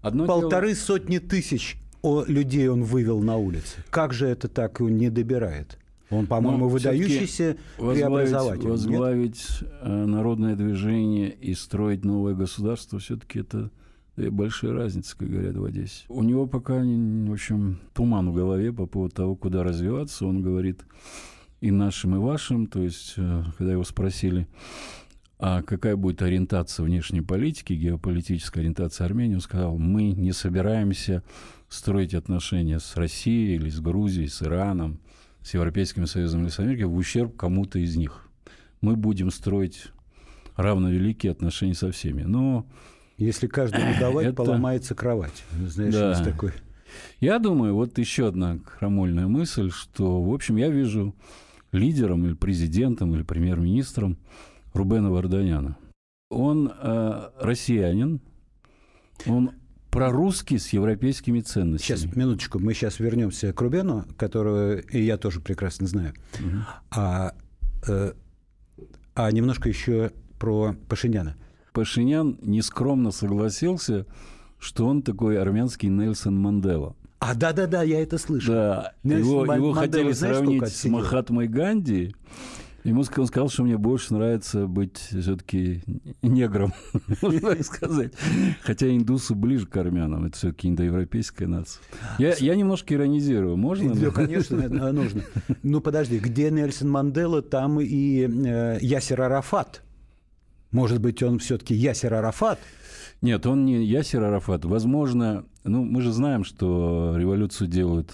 одно 0.00 0.26
дело- 0.26 0.40
полторы 0.40 0.74
сотни 0.74 1.18
тысяч 1.18 1.76
людей 2.02 2.68
он 2.68 2.84
вывел 2.84 3.20
на 3.20 3.36
улицы, 3.36 3.78
как 3.90 4.12
же 4.12 4.26
это 4.26 4.48
так 4.48 4.80
он 4.80 4.96
не 4.96 5.10
добирает? 5.10 5.78
Он, 6.10 6.26
по-моему, 6.26 6.68
выдающийся 6.68 7.56
возглавить, 7.78 7.98
преобразователь. 7.98 8.60
нет? 8.62 8.70
возглавить 8.70 9.46
э, 9.80 10.04
народное 10.04 10.54
движение 10.54 11.30
и 11.30 11.54
строить 11.54 12.04
новое 12.04 12.34
государство 12.34 12.98
все-таки 13.00 13.40
это 13.40 13.70
две 14.16 14.30
большие 14.30 14.72
разницы, 14.72 15.16
как 15.16 15.28
говорят 15.28 15.56
в 15.56 15.64
Одессе. 15.64 16.04
У 16.08 16.22
него 16.22 16.46
пока, 16.46 16.74
в 16.74 17.32
общем, 17.32 17.80
туман 17.94 18.30
в 18.30 18.34
голове 18.34 18.72
по 18.72 18.86
поводу 18.86 19.14
того, 19.14 19.36
куда 19.36 19.62
развиваться. 19.62 20.26
Он 20.26 20.42
говорит 20.42 20.84
и 21.60 21.70
нашим, 21.70 22.16
и 22.16 22.18
вашим. 22.18 22.66
То 22.66 22.82
есть, 22.82 23.14
э, 23.16 23.42
когда 23.58 23.72
его 23.72 23.84
спросили, 23.84 24.46
а 25.38 25.62
какая 25.62 25.96
будет 25.96 26.22
ориентация 26.22 26.84
внешней 26.84 27.20
политики, 27.20 27.72
геополитическая 27.72 28.62
ориентация 28.62 29.04
Армении, 29.06 29.34
он 29.34 29.40
сказал, 29.40 29.76
мы 29.78 30.12
не 30.12 30.32
собираемся 30.32 31.22
строить 31.68 32.14
отношения 32.14 32.78
с 32.78 32.96
Россией 32.96 33.56
или 33.56 33.68
с 33.68 33.80
Грузией, 33.80 34.28
с 34.28 34.42
Ираном, 34.42 35.00
с 35.42 35.54
Европейским 35.54 36.06
Союзом 36.06 36.42
или 36.42 36.48
с 36.50 36.60
Америкой 36.60 36.86
в 36.86 36.96
ущерб 36.96 37.36
кому-то 37.36 37.78
из 37.78 37.96
них. 37.96 38.28
Мы 38.80 38.96
будем 38.96 39.30
строить 39.30 39.88
равновеликие 40.56 41.32
отношения 41.32 41.74
со 41.74 41.90
всеми. 41.90 42.22
Но 42.22 42.66
Если 43.16 43.46
каждому 43.46 43.98
давать, 44.00 44.26
Это- 44.26 44.36
поломается 44.36 44.94
кровать. 44.94 45.44
Знаешь, 45.66 45.94
Да. 45.94 46.10
есть 46.10 46.24
такой. 46.24 46.52
я 47.20 47.38
думаю, 47.38 47.74
вот 47.74 47.98
еще 47.98 48.28
одна 48.28 48.58
крамольная 48.58 49.26
мысль, 49.26 49.70
что, 49.70 50.22
в 50.22 50.32
общем, 50.32 50.56
я 50.56 50.68
вижу 50.68 51.14
лидером 51.72 52.24
или 52.26 52.34
президентом 52.34 53.14
или 53.14 53.22
премьер-министром 53.22 54.16
Рубена 54.72 55.10
Варданяна. 55.10 55.76
Он 56.30 56.72
э, 56.76 57.30
россиянин, 57.40 58.20
он 59.26 59.52
прорусский 59.90 60.58
с 60.58 60.70
европейскими 60.70 61.40
ценностями. 61.40 61.96
Сейчас, 61.98 62.16
минуточку, 62.16 62.58
мы 62.58 62.74
сейчас 62.74 62.98
вернемся 62.98 63.52
к 63.52 63.60
Рубену, 63.60 64.04
которого 64.16 64.78
и 64.78 65.02
я 65.02 65.16
тоже 65.18 65.40
прекрасно 65.40 65.86
знаю. 65.86 66.14
А, 66.90 67.34
э, 67.86 68.12
а 69.14 69.30
немножко 69.30 69.68
еще 69.68 70.10
про 70.40 70.74
Пашиняна. 70.88 71.36
Пашинян 71.74 72.38
нескромно 72.40 73.10
согласился, 73.10 74.06
что 74.60 74.86
он 74.86 75.02
такой 75.02 75.38
армянский 75.38 75.88
Нельсон 75.88 76.38
Мандела. 76.40 76.94
А, 77.18 77.34
да-да-да, 77.34 77.82
я 77.82 78.00
это 78.00 78.16
слышал. 78.16 78.54
Да, 78.54 78.92
Нельсон 79.02 79.28
его, 79.28 79.44
Ман- 79.44 79.56
его 79.58 79.72
Мандела, 79.72 80.04
хотели 80.04 80.12
знаешь, 80.12 80.36
сравнить 80.36 80.68
с? 80.68 80.84
Махатмой 80.84 81.48
Ганди. 81.48 82.14
Ему 82.84 83.02
он 83.16 83.26
сказал, 83.26 83.48
что 83.48 83.64
мне 83.64 83.76
больше 83.76 84.14
нравится 84.14 84.66
быть 84.66 84.98
все-таки 84.98 85.82
негром, 86.22 86.74
можно 87.22 87.40
так 87.40 87.64
сказать. 87.64 88.12
Хотя 88.62 88.94
индусы 88.94 89.34
ближе 89.34 89.66
к 89.66 89.76
армянам, 89.76 90.26
это 90.26 90.36
все-таки 90.36 90.68
индоевропейская 90.68 91.48
нация. 91.48 91.82
Я, 92.18 92.34
я 92.38 92.54
немножко 92.54 92.94
иронизирую, 92.94 93.56
можно? 93.56 93.94
Да, 93.94 94.10
конечно, 94.10 94.60
это 94.60 94.92
нужно. 94.92 95.22
Ну, 95.62 95.80
подожди, 95.80 96.18
где 96.18 96.50
Нельсон 96.50 96.90
Мандела, 96.90 97.42
там 97.42 97.80
и 97.80 98.28
э, 98.28 98.78
Ясер 98.80 99.22
Арафат. 99.22 99.83
Может 100.74 101.00
быть, 101.00 101.22
он 101.22 101.38
все-таки 101.38 101.72
Ясер 101.72 102.14
Арафат? 102.14 102.58
Нет, 103.22 103.46
он 103.46 103.64
не 103.64 103.84
Ясер 103.84 104.24
Арафат. 104.24 104.64
Возможно, 104.64 105.44
ну, 105.62 105.84
мы 105.84 106.02
же 106.02 106.10
знаем, 106.10 106.42
что 106.42 107.14
революцию 107.16 107.68
делают 107.68 108.12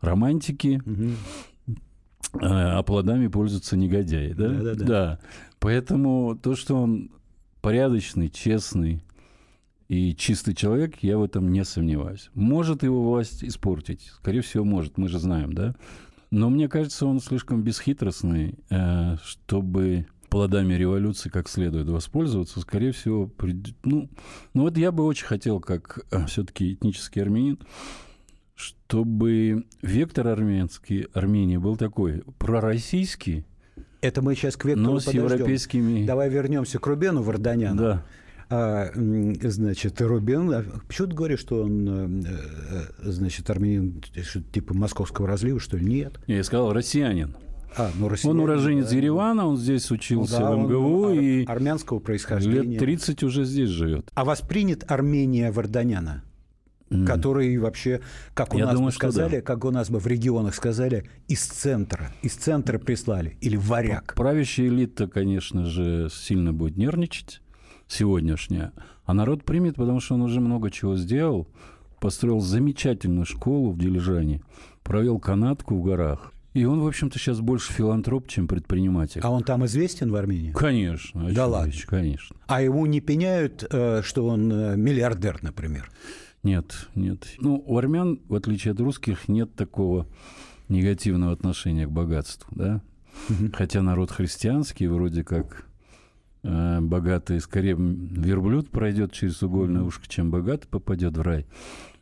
романтики, 0.00 0.80
э, 0.86 2.38
а 2.40 2.82
плодами 2.82 3.26
пользуются 3.26 3.76
негодяи, 3.76 4.32
да? 4.32 4.74
Да. 4.74 5.18
Поэтому 5.58 6.34
то, 6.42 6.56
что 6.56 6.76
он 6.76 7.10
порядочный, 7.60 8.30
честный 8.30 9.04
и 9.88 10.14
чистый 10.14 10.54
человек, 10.54 10.96
я 11.02 11.18
в 11.18 11.22
этом 11.22 11.52
не 11.52 11.62
сомневаюсь. 11.62 12.30
Может 12.32 12.84
его 12.84 13.04
власть 13.04 13.44
испортить? 13.44 14.10
Скорее 14.16 14.40
всего, 14.40 14.64
может, 14.64 14.96
мы 14.96 15.08
же 15.08 15.18
знаем, 15.18 15.52
да? 15.52 15.76
Но 16.30 16.48
мне 16.48 16.70
кажется, 16.70 17.04
он 17.04 17.20
слишком 17.20 17.62
бесхитростный, 17.62 18.54
э, 18.70 19.18
чтобы 19.22 20.06
плодами 20.32 20.72
революции 20.74 21.28
как 21.28 21.46
следует 21.48 21.88
воспользоваться. 21.88 22.60
Скорее 22.60 22.92
всего, 22.92 23.26
прид- 23.26 23.74
ну, 23.84 24.08
ну 24.54 24.62
вот 24.62 24.78
я 24.78 24.90
бы 24.90 25.04
очень 25.04 25.26
хотел, 25.26 25.60
как 25.60 26.06
все-таки 26.26 26.72
этнический 26.72 27.20
армянин, 27.22 27.58
чтобы 28.54 29.64
вектор 29.82 30.28
армянский, 30.28 31.02
Армении 31.12 31.58
был 31.58 31.76
такой 31.76 32.22
пророссийский, 32.38 33.44
Это 34.00 34.22
мы 34.22 34.34
сейчас 34.34 34.56
к 34.56 34.64
Вектору 34.64 34.92
но 34.94 35.00
с 35.00 35.04
подождем. 35.04 35.24
европейскими... 35.28 36.06
Давай 36.06 36.30
вернемся 36.30 36.78
к 36.78 36.86
Рубену 36.86 37.22
Варданяну. 37.22 37.80
Да. 37.80 38.04
а, 38.48 38.90
значит, 38.94 40.00
Рубен, 40.00 40.50
а 40.52 40.64
почему 40.88 41.08
ты 41.08 41.14
говоришь, 41.14 41.40
что 41.40 41.62
он, 41.62 42.24
значит, 43.02 43.50
армянин 43.50 44.02
типа 44.52 44.74
московского 44.74 45.28
разлива, 45.28 45.60
что 45.60 45.76
ли? 45.76 45.84
Нет. 45.84 46.18
Я 46.26 46.42
сказал, 46.42 46.72
россиянин. 46.72 47.36
А, 47.76 47.90
ну, 47.94 48.10
он 48.24 48.40
уроженец 48.40 48.90
да. 48.90 48.96
Еревана, 48.96 49.46
он 49.46 49.56
здесь 49.56 49.90
учился 49.90 50.40
ну, 50.40 50.46
да, 50.46 50.56
в 50.56 50.58
МГУ 50.58 51.06
ар- 51.08 51.14
и 51.14 51.44
армянского 51.44 51.98
происхождения. 52.00 52.72
Лет 52.72 52.78
30 52.78 53.22
уже 53.22 53.44
здесь 53.44 53.68
живет. 53.70 54.10
А 54.14 54.24
воспринят 54.24 54.90
Армения 54.90 55.50
Варданяна? 55.50 56.24
Mm. 56.92 57.06
который 57.06 57.56
вообще, 57.56 58.02
как 58.34 58.52
у 58.54 58.58
Я 58.58 58.66
нас 58.66 58.74
думаю, 58.74 58.90
бы 58.90 58.94
сказали, 58.94 59.36
да. 59.36 59.40
как 59.40 59.64
у 59.64 59.70
нас 59.70 59.88
бы 59.88 59.98
в 59.98 60.06
регионах 60.06 60.54
сказали, 60.54 61.08
из 61.26 61.42
центра, 61.42 62.12
из 62.20 62.34
центра 62.34 62.78
прислали, 62.78 63.38
или 63.40 63.56
варяг. 63.56 64.12
Правящая 64.14 64.66
элита, 64.66 65.08
конечно 65.08 65.64
же, 65.64 66.10
сильно 66.12 66.52
будет 66.52 66.76
нервничать 66.76 67.40
сегодняшняя, 67.86 68.72
а 69.06 69.14
народ 69.14 69.42
примет, 69.44 69.76
потому 69.76 70.00
что 70.00 70.16
он 70.16 70.22
уже 70.22 70.40
много 70.40 70.70
чего 70.70 70.94
сделал, 70.96 71.48
построил 71.98 72.40
замечательную 72.40 73.24
школу 73.24 73.70
в 73.72 73.78
Дилижане, 73.78 74.42
провел 74.82 75.18
канатку 75.18 75.76
в 75.76 75.82
горах, 75.82 76.34
и 76.54 76.64
он, 76.64 76.80
в 76.80 76.86
общем-то, 76.86 77.18
сейчас 77.18 77.40
больше 77.40 77.72
филантроп, 77.72 78.28
чем 78.28 78.46
предприниматель. 78.46 79.20
А 79.24 79.30
он 79.30 79.42
там 79.42 79.64
известен 79.64 80.10
в 80.10 80.16
Армении? 80.16 80.52
Конечно. 80.52 81.30
Да 81.32 81.46
ладно? 81.46 81.70
Вещь, 81.70 81.86
конечно. 81.86 82.36
А 82.46 82.60
ему 82.60 82.84
не 82.86 83.00
пеняют, 83.00 83.64
э, 83.70 84.02
что 84.02 84.26
он 84.26 84.52
э, 84.52 84.76
миллиардер, 84.76 85.38
например? 85.42 85.90
Нет, 86.42 86.88
нет. 86.94 87.26
Ну, 87.38 87.62
у 87.66 87.78
армян, 87.78 88.20
в 88.28 88.34
отличие 88.34 88.72
от 88.72 88.80
русских, 88.80 89.28
нет 89.28 89.54
такого 89.54 90.06
негативного 90.68 91.32
отношения 91.32 91.86
к 91.86 91.90
богатству, 91.90 92.48
да? 92.54 92.82
Хотя 93.52 93.82
народ 93.82 94.10
христианский, 94.10 94.88
вроде 94.88 95.24
как 95.24 95.66
э, 96.42 96.80
богатый, 96.80 97.40
скорее 97.40 97.76
верблюд 97.76 98.70
пройдет 98.70 99.12
через 99.12 99.42
угольное 99.42 99.82
ушко, 99.82 100.06
чем 100.08 100.30
богатый 100.30 100.66
попадет 100.68 101.16
в 101.16 101.22
рай. 101.22 101.46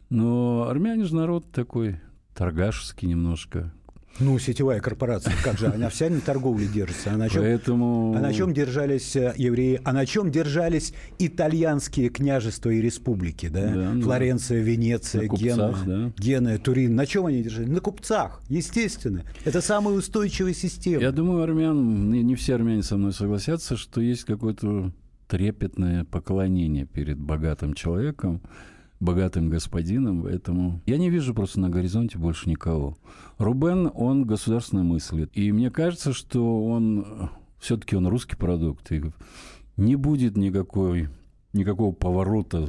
Но 0.09 0.67
армяне 0.69 1.05
же 1.05 1.15
народ 1.15 1.51
такой 1.53 2.01
торгашский 2.35 3.09
немножко, 3.09 3.73
ну, 4.19 4.39
сетевая 4.39 4.81
корпорация, 4.81 5.33
как 5.43 5.59
же, 5.59 5.67
она 5.69 5.89
вся 5.89 6.11
на 6.11 6.21
торговле 6.21 6.67
держится. 6.67 7.13
А 7.13 7.17
на 7.17 7.29
чем, 7.29 7.43
Поэтому... 7.43 8.15
а 8.17 8.21
на 8.21 8.33
чем 8.35 8.53
держались 8.53 9.17
э, 9.17 9.33
евреи? 9.37 9.81
А 9.85 9.93
на 9.93 10.05
чем 10.05 10.31
держались 10.31 10.93
итальянские 11.19 12.11
княжества 12.11 12.71
и 12.71 12.81
республики? 12.81 13.49
Да? 13.49 13.69
Да, 13.69 13.95
ну, 13.95 14.03
Флоренция, 14.03 14.61
Венеция, 14.61 15.23
на 15.23 15.29
купцах, 15.29 15.85
Гена, 15.85 16.13
да. 16.17 16.23
Гена, 16.23 16.59
Турин. 16.59 16.95
На 16.95 17.07
чем 17.07 17.27
они 17.27 17.43
держались? 17.43 17.69
На 17.69 17.81
купцах, 17.81 18.43
естественно. 18.49 19.25
Это 19.45 19.61
самая 19.61 19.95
устойчивая 19.95 20.55
система. 20.55 21.03
Я 21.03 21.13
думаю, 21.13 21.43
армян, 21.43 22.11
не 22.11 22.35
все 22.35 22.57
армяне 22.57 22.83
со 22.83 22.97
мной 22.97 23.13
согласятся, 23.13 23.77
что 23.77 24.01
есть 24.01 24.25
какое-то 24.25 24.93
трепетное 25.29 26.05
поклонение 26.05 26.85
перед 26.85 27.19
богатым 27.19 27.75
человеком, 27.75 28.43
богатым 29.01 29.49
господином, 29.49 30.23
поэтому 30.23 30.81
я 30.87 30.99
не 30.99 31.11
вижу 31.11 31.35
просто 31.35 31.59
на 31.59 31.71
горизонте 31.71 32.19
больше 32.19 32.49
никого. 32.49 32.97
Рубен, 33.39 33.91
он 33.95 34.25
государственно 34.25 34.85
мыслит, 34.85 35.31
и 35.33 35.51
мне 35.53 35.71
кажется, 35.71 36.13
что 36.13 36.65
он 36.65 37.31
все-таки 37.59 37.97
он 37.97 38.07
русский 38.07 38.37
продукт, 38.37 38.93
и 38.93 39.03
не 39.77 39.97
будет 39.97 40.37
никакой, 40.37 41.09
никакого 41.55 41.93
поворота 41.93 42.69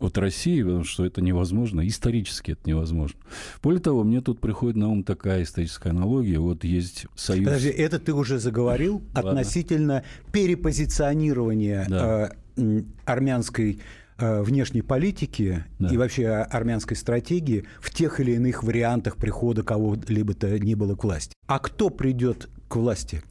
от 0.00 0.16
России, 0.18 0.62
потому 0.62 0.84
что 0.84 1.04
это 1.04 1.20
невозможно, 1.20 1.86
исторически 1.86 2.52
это 2.52 2.62
невозможно. 2.64 3.20
Более 3.62 3.80
того, 3.80 4.02
мне 4.02 4.20
тут 4.22 4.40
приходит 4.40 4.76
на 4.76 4.88
ум 4.88 5.04
такая 5.04 5.42
историческая 5.42 5.90
аналогия. 5.90 6.38
Вот 6.38 6.64
есть 6.64 7.06
союз... 7.14 7.44
Подожди, 7.44 7.68
это 7.68 7.98
ты 7.98 8.14
уже 8.14 8.38
заговорил 8.38 9.02
Ладно. 9.14 9.30
относительно 9.32 10.02
перепозиционирования 10.32 11.86
Да. 11.88 12.30
э, 12.56 12.82
армянской 13.04 13.80
внешней 14.20 14.82
политики 14.82 15.64
Да. 15.78 15.88
и 15.88 15.96
вообще 15.96 16.28
армянской 16.28 16.96
стратегии 16.96 17.64
в 17.80 17.90
тех 17.90 18.20
или 18.20 18.32
иных 18.32 18.62
вариантах 18.62 19.16
прихода 19.16 19.62
кого-либо 19.62 20.34
то 20.34 20.58
ни 20.58 20.74
было 20.74 20.94
к 20.94 21.04
власти. 21.04 21.34
А 21.46 21.58
кто 21.58 21.90
придет 21.90 22.48
к 22.68 22.76
власти? 22.76 23.22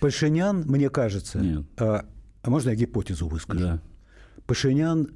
Пашинян, 0.00 0.62
мне 0.66 0.88
кажется, 0.88 1.38
Нет. 1.40 1.64
э, 1.78 2.02
а 2.42 2.50
можно 2.50 2.70
я 2.70 2.74
гипотезу 2.76 3.28
выскажу? 3.28 3.60
Да. 3.60 3.82
Пашинян 4.46 5.08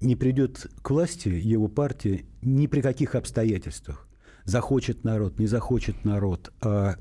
не 0.00 0.16
придет 0.16 0.66
к 0.82 0.90
власти, 0.90 1.28
его 1.28 1.68
партия, 1.68 2.24
ни 2.40 2.66
при 2.66 2.80
каких 2.80 3.14
обстоятельствах. 3.14 4.08
Захочет 4.44 5.04
народ, 5.04 5.38
не 5.38 5.46
захочет 5.46 6.04
народ. 6.04 6.52
а 6.60 6.96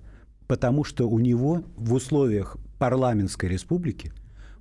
потому 0.47 0.83
что 0.83 1.07
у 1.09 1.17
него 1.17 1.63
в 1.77 1.93
условиях 1.93 2.57
парламентской 2.77 3.45
республики, 3.45 4.11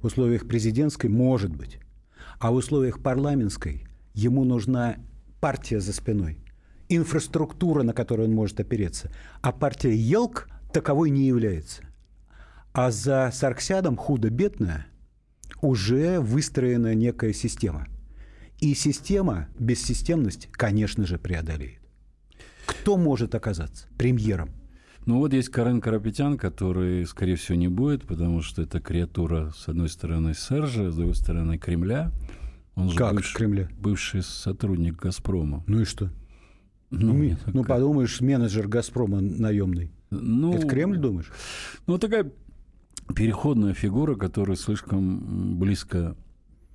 в 0.00 0.06
условиях 0.06 0.46
президентской, 0.46 1.08
может 1.08 1.50
быть, 1.54 1.80
а 2.40 2.50
в 2.50 2.54
условиях 2.54 3.02
парламентской 3.02 3.86
ему 4.14 4.44
нужна 4.44 4.96
партия 5.40 5.78
за 5.78 5.92
спиной, 5.92 6.38
инфраструктура, 6.88 7.82
на 7.82 7.92
которую 7.92 8.28
он 8.28 8.34
может 8.34 8.58
опереться. 8.58 9.12
А 9.42 9.52
партия 9.52 9.94
Елк 9.94 10.48
таковой 10.72 11.10
не 11.10 11.26
является. 11.26 11.82
А 12.72 12.90
за 12.90 13.30
Сарксядом 13.32 13.96
худо-бедно 13.96 14.86
уже 15.60 16.18
выстроена 16.18 16.94
некая 16.94 17.34
система. 17.34 17.86
И 18.58 18.74
система 18.74 19.48
бессистемность, 19.58 20.48
конечно 20.50 21.06
же, 21.06 21.18
преодолеет. 21.18 21.80
Кто 22.64 22.96
может 22.96 23.34
оказаться 23.34 23.86
премьером? 23.98 24.50
Ну 25.06 25.18
вот 25.18 25.32
есть 25.32 25.48
Карен 25.48 25.80
Карапетян, 25.80 26.36
который, 26.36 27.06
скорее 27.06 27.36
всего, 27.36 27.56
не 27.56 27.68
будет, 27.68 28.04
потому 28.06 28.42
что 28.42 28.62
это 28.62 28.80
креатура, 28.80 29.50
с 29.56 29.68
одной 29.68 29.88
стороны, 29.88 30.34
Сержа, 30.34 30.90
с 30.90 30.96
другой 30.96 31.14
стороны, 31.14 31.58
Кремля. 31.58 32.12
Он 32.74 32.90
же 32.90 32.96
Как 32.96 33.14
бывший, 33.14 33.34
Кремля? 33.36 33.68
бывший 33.80 34.22
сотрудник 34.22 34.96
«Газпрома». 34.96 35.64
Ну 35.66 35.80
и 35.80 35.84
что? 35.84 36.10
Ну, 36.90 37.08
Ну, 37.08 37.14
мне 37.14 37.38
ну, 37.46 37.62
такая- 37.62 37.78
подумаешь, 37.78 38.20
менеджер 38.20 38.68
«Газпрома» 38.68 39.20
наемный. 39.20 39.90
ну, 40.10 40.54
Это 40.54 40.66
Кремль, 40.66 40.98
думаешь? 40.98 41.30
Ну, 41.86 41.98
такая 41.98 42.30
переходная 43.14 43.74
фигура, 43.74 44.14
который 44.14 44.56
слишком 44.56 45.58
близко 45.58 46.14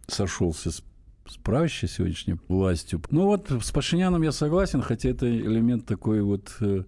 сошелся 0.08 0.72
с, 0.72 0.84
с 1.28 1.38
правящей 1.38 1.88
сегодняшней 1.88 2.38
властью. 2.48 3.02
Ну 3.10 3.26
вот 3.26 3.50
с 3.52 3.72
Пашиняном 3.72 4.22
я 4.22 4.32
согласен, 4.32 4.82
хотя 4.82 5.10
это 5.10 5.30
элемент 5.30 5.86
такой 5.86 6.22
вот 6.22 6.56
э, 6.60 6.84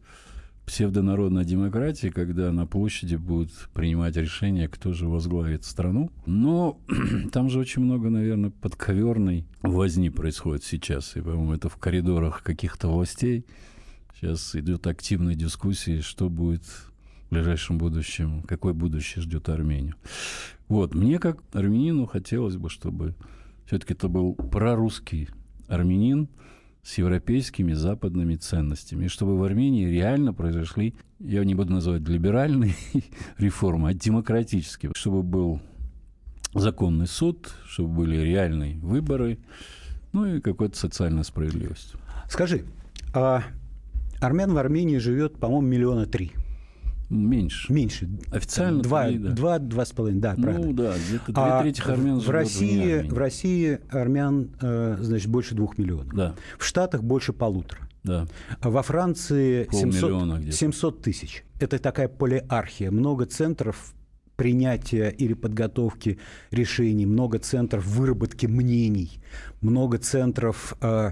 псевдонародной 0.67 1.45
демократии, 1.45 2.09
когда 2.09 2.51
на 2.51 2.67
площади 2.67 3.15
будут 3.15 3.51
принимать 3.73 4.17
решения, 4.17 4.67
кто 4.67 4.91
же 4.91 5.07
возглавит 5.07 5.63
страну. 5.63 6.11
Но 6.25 6.77
там 7.31 7.49
же 7.49 7.59
очень 7.59 7.81
много, 7.81 8.09
наверное, 8.09 8.51
подковерной 8.51 9.45
возни 9.61 10.09
происходит 10.09 10.65
сейчас. 10.65 11.15
И, 11.15 11.21
по-моему, 11.21 11.53
это 11.53 11.69
в 11.69 11.77
коридорах 11.77 12.43
каких-то 12.43 12.89
властей. 12.89 13.45
Сейчас 14.13 14.55
идет 14.55 14.85
активная 14.87 15.35
дискуссия, 15.35 16.01
что 16.01 16.29
будет 16.29 16.65
в 16.65 17.31
ближайшем 17.31 17.77
будущем, 17.77 18.43
какое 18.43 18.73
будущее 18.73 19.23
ждет 19.23 19.47
Армению. 19.47 19.95
Вот, 20.67 20.93
мне 20.93 21.17
как 21.17 21.41
армянину 21.53 22.07
хотелось 22.07 22.57
бы, 22.57 22.69
чтобы 22.69 23.15
все-таки 23.65 23.93
это 23.93 24.09
был 24.09 24.33
прорусский 24.33 25.29
армянин 25.69 26.27
с 26.87 26.97
европейскими 26.97 27.73
западными 27.73 28.35
ценностями, 28.35 29.07
чтобы 29.07 29.37
в 29.37 29.43
Армении 29.43 29.89
реально 29.89 30.33
произошли, 30.33 30.95
я 31.19 31.43
не 31.43 31.53
буду 31.53 31.73
называть 31.73 32.07
либеральные 32.07 32.75
реформы, 33.37 33.89
а 33.89 33.93
демократические, 33.93 34.93
чтобы 34.95 35.21
был 35.21 35.59
законный 36.53 37.07
суд, 37.07 37.53
чтобы 37.67 37.89
были 37.89 38.15
реальные 38.15 38.77
выборы, 38.77 39.37
ну 40.13 40.25
и 40.27 40.39
какая-то 40.39 40.77
социальная 40.77 41.23
справедливость. 41.23 41.95
Скажи, 42.29 42.63
а 43.13 43.43
армян 44.21 44.53
в 44.53 44.57
Армении 44.57 44.97
живет, 44.97 45.37
по-моему, 45.39 45.67
миллиона 45.67 46.05
три. 46.05 46.31
Меньше. 47.09 47.71
Меньше. 47.71 48.09
Официально 48.31 48.83
Два, 48.83 49.07
три, 49.07 49.17
да. 49.17 49.29
два, 49.31 49.59
два 49.59 49.85
с 49.85 49.91
половиной, 49.91 50.19
да, 50.19 50.35
правильно. 50.35 50.67
Ну 50.67 50.73
да, 50.73 50.93
где-то 50.95 51.25
две 51.31 51.33
А 51.41 51.61
трети 51.61 51.81
армян 51.81 52.19
в 52.19 52.29
России, 52.29 53.01
в 53.07 53.17
России 53.17 53.79
армян, 53.89 54.49
э, 54.61 54.97
значит, 54.99 55.29
больше 55.29 55.55
двух 55.55 55.77
миллионов. 55.77 56.13
Да, 56.13 56.35
В 56.59 56.65
Штатах 56.65 57.03
больше 57.03 57.31
полутора. 57.33 57.87
да. 58.03 58.27
А 58.59 58.69
во 58.69 58.81
Франции 58.83 59.67
700, 59.71 60.01
Полмиллиона 60.01 60.39
где-то. 60.39 60.57
700 60.57 61.01
тысяч. 61.01 61.43
Это 61.59 61.79
такая 61.79 62.07
полиархия. 62.09 62.91
Много 62.91 63.25
центров 63.25 63.93
принятия 64.35 65.09
или 65.09 65.33
подготовки 65.33 66.19
решений, 66.51 67.05
много 67.05 67.39
центров 67.39 67.85
выработки 67.87 68.45
мнений, 68.45 69.19
много 69.61 69.97
центров 69.97 70.75
э, 70.81 71.09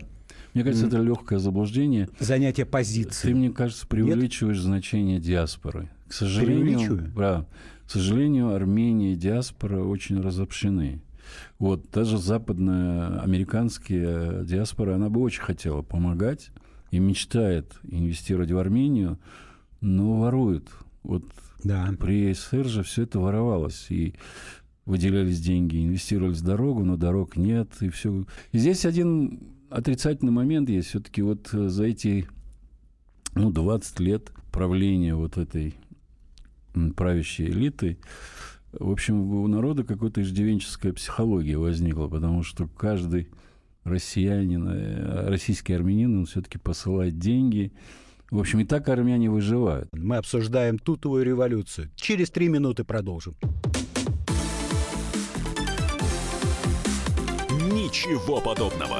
Мне 0.55 0.63
кажется, 0.63 0.87
это 0.87 0.97
легкое 1.01 1.37
заблуждение. 1.37 2.09
занятия 2.19 2.65
Ты, 2.65 2.71
позиций. 2.71 3.33
мне 3.33 3.51
кажется, 3.51 3.85
преувеличиваешь 3.85 4.59
значение 4.59 5.19
диаспоры. 5.19 5.89
К 6.07 6.13
сожалению, 6.13 7.11
да, 7.15 7.45
к 7.85 7.91
сожалению, 7.91 8.55
Армения 8.55 9.13
и 9.13 9.15
диаспора 9.17 9.83
очень 9.83 10.19
разобщены. 10.21 11.01
Вот 11.59 11.89
даже 11.91 12.17
западная 12.17 13.19
американская 13.21 14.43
диаспора, 14.43 14.95
она 14.95 15.09
бы 15.09 15.19
очень 15.21 15.41
хотела 15.41 15.81
помогать 15.81 16.51
и 16.91 16.99
мечтает 16.99 17.73
инвестировать 17.83 18.51
в 18.51 18.57
Армению, 18.57 19.19
но 19.81 20.19
воруют. 20.19 20.69
Вот 21.03 21.25
Да. 21.63 21.89
при 21.99 22.31
СССР 22.33 22.65
же 22.65 22.83
все 22.83 23.03
это 23.03 23.19
воровалось. 23.19 23.87
И 23.89 24.13
выделялись 24.85 25.41
деньги, 25.41 25.83
инвестировались 25.83 26.37
в 26.37 26.45
дорогу, 26.45 26.83
но 26.85 26.95
дорог 26.95 27.35
нет, 27.37 27.69
и 27.81 27.89
все. 27.89 28.23
И 28.51 28.57
здесь 28.59 28.85
один 28.85 29.39
отрицательный 29.75 30.31
момент 30.31 30.69
есть. 30.69 30.89
Все-таки 30.89 31.21
вот 31.21 31.53
э, 31.53 31.67
за 31.67 31.85
эти 31.85 32.27
ну, 33.33 33.51
20 33.51 33.99
лет 33.99 34.31
правления 34.51 35.15
вот 35.15 35.37
этой 35.37 35.75
правящей 36.95 37.49
элиты, 37.49 37.97
в 38.71 38.91
общем, 38.91 39.31
у 39.31 39.47
народа 39.47 39.83
какая-то 39.83 40.21
иждивенческая 40.21 40.91
психология 40.91 41.57
возникла, 41.57 42.07
потому 42.07 42.43
что 42.43 42.67
каждый 42.67 43.29
россиянин, 43.83 44.67
э, 44.67 45.29
российский 45.29 45.73
армянин, 45.73 46.19
он 46.19 46.25
все-таки 46.25 46.57
посылает 46.57 47.17
деньги. 47.17 47.71
В 48.31 48.39
общем, 48.39 48.59
и 48.59 48.65
так 48.65 48.89
армяне 48.89 49.29
выживают. 49.29 49.87
Мы 49.93 50.17
обсуждаем 50.17 50.79
тутовую 50.79 51.23
революцию. 51.23 51.91
Через 51.95 52.31
три 52.31 52.49
минуты 52.49 52.83
продолжим. 52.83 53.35
Ничего 57.71 58.41
подобного. 58.41 58.99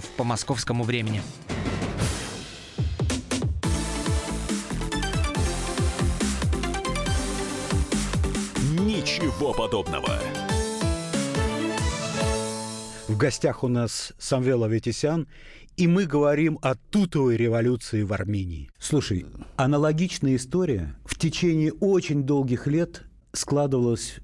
по 0.17 0.23
московскому 0.23 0.83
времени. 0.83 1.21
Ничего 8.79 9.53
подобного. 9.53 10.19
В 13.07 13.17
гостях 13.17 13.63
у 13.63 13.67
нас 13.67 14.13
Самвел 14.17 14.63
Аветисян, 14.63 15.27
и 15.75 15.87
мы 15.87 16.05
говорим 16.05 16.59
о 16.61 16.75
тутовой 16.75 17.35
революции 17.35 18.03
в 18.03 18.13
Армении. 18.13 18.69
Слушай, 18.79 19.25
аналогичная 19.57 20.35
история 20.37 20.95
в 21.05 21.17
течение 21.17 21.73
очень 21.73 22.23
долгих 22.23 22.67
лет 22.67 23.03
складывалась 23.33 24.15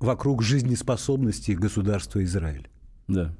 вокруг 0.00 0.42
жизнеспособности 0.42 1.52
государства 1.52 2.24
Израиль. 2.24 2.71
Да. 3.08 3.34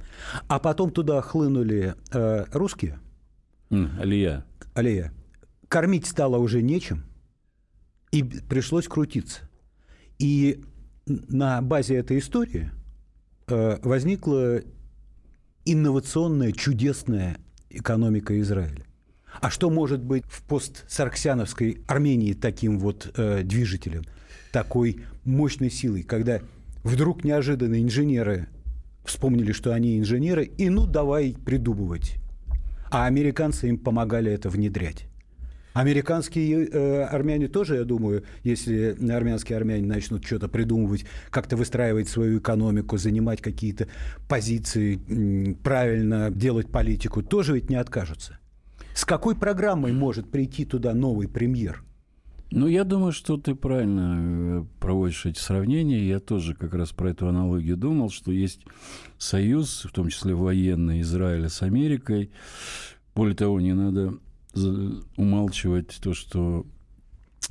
А 0.49 0.59
потом 0.59 0.91
туда 0.91 1.21
хлынули 1.21 1.95
э, 2.13 2.45
русские, 2.53 2.99
Алия. 3.99 4.45
Алия. 4.75 5.13
Кормить 5.69 6.07
стало 6.07 6.37
уже 6.37 6.61
нечем, 6.61 7.05
и 8.11 8.23
пришлось 8.23 8.87
крутиться. 8.87 9.49
И 10.19 10.63
на 11.07 11.63
базе 11.63 11.97
этой 11.97 12.19
истории 12.19 12.71
э, 13.49 13.79
возникла 13.83 14.61
инновационная, 15.65 16.53
чудесная 16.53 17.39
экономика 17.71 18.39
Израиля. 18.41 18.85
А 19.41 19.49
что 19.49 19.71
может 19.71 20.03
быть 20.03 20.25
в 20.27 20.43
постсарксяновской 20.43 21.83
Армении 21.89 22.35
таким 22.35 22.79
вот 22.79 23.11
э, 23.17 23.43
движителем, 23.43 24.05
такой 24.53 25.01
мощной 25.25 25.71
силой, 25.71 26.03
когда 26.03 26.41
вдруг 26.85 27.25
неожиданно 27.25 27.81
инженеры 27.83 28.49
вспомнили, 29.05 29.53
что 29.53 29.73
они 29.73 29.99
инженеры, 29.99 30.45
и 30.45 30.69
ну 30.69 30.87
давай 30.87 31.37
придумывать. 31.45 32.17
А 32.91 33.07
американцы 33.07 33.69
им 33.69 33.79
помогали 33.79 34.31
это 34.31 34.51
внедрять. 34.51 35.07
Американские 35.73 36.69
э, 36.69 37.03
армяне 37.05 37.49
тоже, 37.49 37.77
я 37.77 37.85
думаю, 37.85 38.25
если 38.45 38.95
армянские 39.11 39.57
армяне 39.57 39.87
начнут 39.87 40.25
что-то 40.25 40.49
придумывать, 40.49 41.07
как-то 41.31 41.57
выстраивать 41.57 42.09
свою 42.09 42.39
экономику, 42.41 42.99
занимать 42.99 43.41
какие-то 43.41 43.89
позиции, 44.29 45.55
правильно 45.63 46.31
делать 46.31 46.71
политику, 46.71 47.23
тоже 47.23 47.55
ведь 47.55 47.71
не 47.71 47.77
откажутся. 47.77 48.39
С 48.95 49.07
какой 49.07 49.35
программой 49.35 49.93
может 49.93 50.31
прийти 50.31 50.67
туда 50.67 50.93
новый 50.93 51.27
премьер? 51.27 51.83
Ну, 52.55 52.67
я 52.67 52.85
думаю, 52.85 53.13
что 53.13 53.39
ты 53.39 53.55
правильно 53.55 54.17
э, 54.19 54.65
проводишь 54.79 55.25
эти 55.25 55.39
сравнения. 55.39 56.07
Я 56.07 56.21
тоже 56.21 56.55
как 56.55 56.75
раз 56.75 56.93
про 56.93 57.11
эту 57.11 57.27
аналогию 57.27 57.79
думал, 57.79 58.11
что 58.11 58.31
есть 58.31 58.61
союз, 59.17 59.87
в 59.87 59.91
том 59.91 60.11
числе 60.11 60.35
военный 60.35 61.01
Израиля 61.01 61.49
с 61.49 61.63
Америкой. 61.63 62.31
Более 63.15 63.35
того, 63.35 63.59
не 63.59 63.73
надо 63.73 64.19
умалчивать 65.17 65.99
то, 66.03 66.13
что 66.13 66.67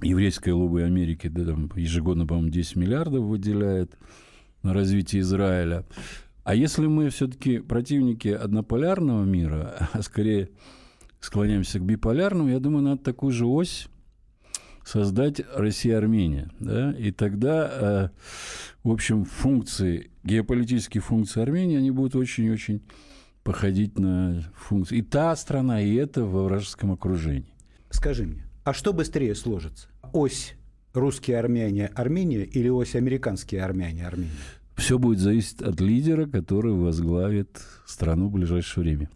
еврейское 0.03 0.53
лобби 0.53 0.81
Америки 0.81 1.29
да, 1.29 1.45
там, 1.45 1.71
ежегодно, 1.75 2.27
по-моему, 2.27 2.49
10 2.49 2.75
миллиардов 2.75 3.23
выделяет 3.23 3.97
на 4.61 4.71
развитие 4.71 5.23
Израиля. 5.23 5.83
А 6.43 6.53
если 6.53 6.85
мы 6.85 7.09
все-таки 7.09 7.57
противники 7.57 8.27
однополярного 8.27 9.23
мира, 9.23 9.89
а 9.93 10.03
скорее 10.03 10.49
склоняемся 11.19 11.79
к 11.79 11.83
биполярному, 11.83 12.49
я 12.49 12.59
думаю, 12.59 12.83
надо 12.83 13.03
такую 13.03 13.31
же 13.31 13.47
ось 13.47 13.87
создать 14.83 15.41
Россия-Армения. 15.55 16.49
Да? 16.59 16.93
И 16.93 17.11
тогда, 17.11 17.69
э, 17.71 18.09
в 18.83 18.91
общем, 18.91 19.25
функции, 19.25 20.11
геополитические 20.23 21.01
функции 21.01 21.41
Армении, 21.41 21.77
они 21.77 21.91
будут 21.91 22.15
очень-очень 22.15 22.81
походить 23.43 23.97
на 23.97 24.43
функции. 24.55 24.97
И 24.97 25.01
та 25.01 25.35
страна, 25.35 25.81
и 25.81 25.95
это 25.95 26.23
во 26.23 26.43
вражеском 26.43 26.91
окружении. 26.91 27.53
Скажи 27.89 28.25
мне, 28.25 28.45
а 28.63 28.73
что 28.73 28.93
быстрее 28.93 29.35
сложится? 29.35 29.87
Ось 30.13 30.53
русские 30.93 31.39
армяне 31.39 31.87
Армения 31.87 32.43
или 32.43 32.69
ось 32.69 32.95
американские 32.95 33.63
армяне 33.63 34.05
Армения? 34.05 34.31
Все 34.75 34.97
будет 34.97 35.19
зависеть 35.19 35.61
от 35.61 35.79
лидера, 35.79 36.25
который 36.25 36.73
возглавит 36.73 37.61
страну 37.85 38.27
в 38.27 38.31
ближайшее 38.31 38.83
время. 38.83 39.09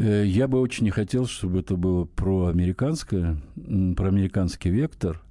Э, 0.00 0.24
Я 0.26 0.48
бы 0.48 0.60
очень 0.60 0.84
не 0.84 0.90
хотел, 0.90 1.26
чтобы 1.26 1.60
это 1.60 1.76
было 1.76 2.04
проамериканское, 2.04 3.36
проамериканский 3.96 4.70
вектор. 4.70 5.22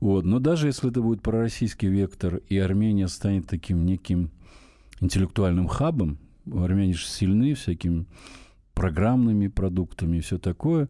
Вот. 0.00 0.24
Но 0.24 0.38
даже 0.38 0.68
если 0.68 0.90
это 0.90 1.02
будет 1.02 1.22
пророссийский 1.22 1.88
вектор, 1.88 2.36
и 2.48 2.58
Армения 2.58 3.08
станет 3.08 3.48
таким 3.48 3.84
неким 3.84 4.30
интеллектуальным 5.00 5.66
хабом, 5.66 6.18
армяне 6.46 6.94
же 6.94 7.06
сильны 7.06 7.54
всякими 7.54 8.06
программными 8.74 9.48
продуктами 9.48 10.18
и 10.18 10.20
все 10.20 10.38
такое, 10.38 10.88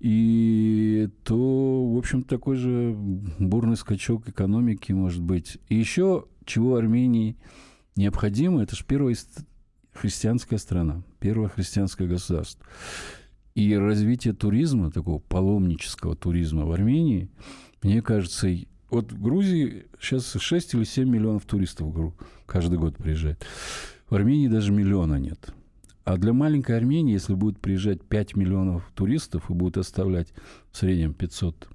и 0.00 1.08
то, 1.22 1.92
в 1.92 1.96
общем, 1.96 2.24
такой 2.24 2.56
же 2.56 2.92
бурный 3.38 3.76
скачок 3.76 4.28
экономики 4.28 4.90
может 4.90 5.22
быть. 5.22 5.58
И 5.68 5.76
еще, 5.76 6.24
чего 6.44 6.74
Армении 6.74 7.36
необходимо, 7.94 8.64
это 8.64 8.74
же 8.74 8.84
первая 8.84 9.14
христианская 9.94 10.58
страна, 10.58 11.02
первое 11.20 11.48
христианское 11.48 12.06
государство. 12.06 12.66
И 13.54 13.74
развитие 13.76 14.34
туризма, 14.34 14.90
такого 14.90 15.20
паломнического 15.20 16.16
туризма 16.16 16.66
в 16.66 16.72
Армении, 16.72 17.30
мне 17.82 18.02
кажется, 18.02 18.48
вот 18.90 19.12
в 19.12 19.22
Грузии 19.22 19.86
сейчас 20.00 20.32
6 20.32 20.74
или 20.74 20.84
7 20.84 21.08
миллионов 21.08 21.44
туристов 21.44 21.94
каждый 22.46 22.78
год 22.78 22.96
приезжает. 22.96 23.44
В 24.08 24.14
Армении 24.14 24.48
даже 24.48 24.72
миллиона 24.72 25.16
нет. 25.16 25.54
А 26.04 26.18
для 26.18 26.32
маленькой 26.32 26.76
Армении, 26.76 27.14
если 27.14 27.34
будет 27.34 27.58
приезжать 27.58 28.02
5 28.02 28.36
миллионов 28.36 28.90
туристов 28.94 29.48
и 29.48 29.54
будут 29.54 29.78
оставлять 29.78 30.28
в 30.70 30.76
среднем 30.76 31.14
500 31.14 31.68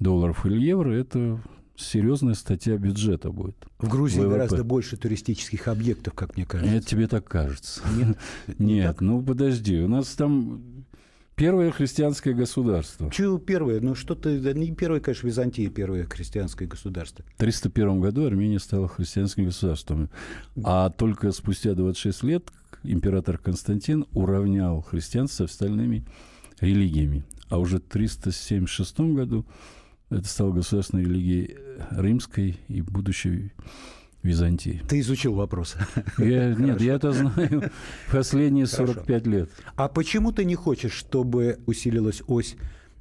долларов 0.00 0.44
или 0.44 0.60
евро, 0.60 0.90
это 0.92 1.40
серьезная 1.76 2.34
статья 2.34 2.76
бюджета 2.76 3.30
будет. 3.30 3.56
В 3.78 3.88
Грузии 3.88 4.20
ВВП. 4.20 4.30
гораздо 4.30 4.64
больше 4.64 4.96
туристических 4.96 5.68
объектов, 5.68 6.14
как 6.14 6.36
мне 6.36 6.46
кажется. 6.46 6.74
Это 6.74 6.86
тебе 6.86 7.06
так 7.08 7.26
кажется. 7.26 7.82
Нет, 7.96 8.18
Нет, 8.58 9.00
ну 9.00 9.22
подожди, 9.22 9.80
у 9.80 9.88
нас 9.88 10.08
там 10.14 10.84
первое 11.34 11.70
христианское 11.70 12.32
государство. 12.34 13.10
Чего 13.10 13.38
первое? 13.38 13.80
Ну 13.80 13.94
что-то, 13.94 14.30
не 14.30 14.74
первое, 14.74 15.00
конечно, 15.00 15.26
Византия 15.26 15.68
первое 15.68 16.04
христианское 16.04 16.66
государство. 16.66 17.24
В 17.36 17.38
301 17.38 18.00
году 18.00 18.26
Армения 18.26 18.58
стала 18.58 18.88
христианским 18.88 19.46
государством. 19.46 20.10
А 20.62 20.90
только 20.90 21.32
спустя 21.32 21.74
26 21.74 22.22
лет 22.24 22.50
император 22.82 23.38
Константин 23.38 24.06
уравнял 24.12 24.82
христианство 24.82 25.46
с 25.46 25.50
остальными 25.52 26.04
религиями. 26.60 27.24
А 27.48 27.58
уже 27.58 27.78
в 27.78 27.82
376 27.82 29.00
году 29.00 29.44
это 30.10 30.26
стало 30.26 30.52
государственной 30.52 31.04
религией 31.04 31.56
римской 31.90 32.58
и 32.68 32.82
будущей 32.82 33.52
Византии. 34.24 34.82
Ты 34.88 35.00
изучил 35.00 35.34
вопрос. 35.34 35.76
Я, 36.16 36.54
нет, 36.54 36.80
я 36.80 36.94
это 36.94 37.12
знаю 37.12 37.70
последние 38.10 38.66
Хорошо. 38.66 38.94
45 38.94 39.26
лет. 39.26 39.50
А 39.76 39.88
почему 39.88 40.32
ты 40.32 40.46
не 40.46 40.54
хочешь, 40.54 40.92
чтобы 40.92 41.60
усилилась 41.66 42.22
ось 42.26 42.56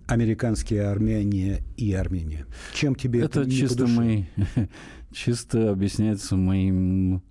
американские 0.06 0.84
армяне 0.84 1.64
и 1.78 1.94
Армения? 1.94 2.46
Чем 2.74 2.96
тебе 2.96 3.22
это, 3.22 3.42
это 3.42 3.52
чисто 3.52 3.88
мои, 3.88 4.26
чисто 5.14 5.72
объясняется 5.72 6.36
моим, 6.36 7.24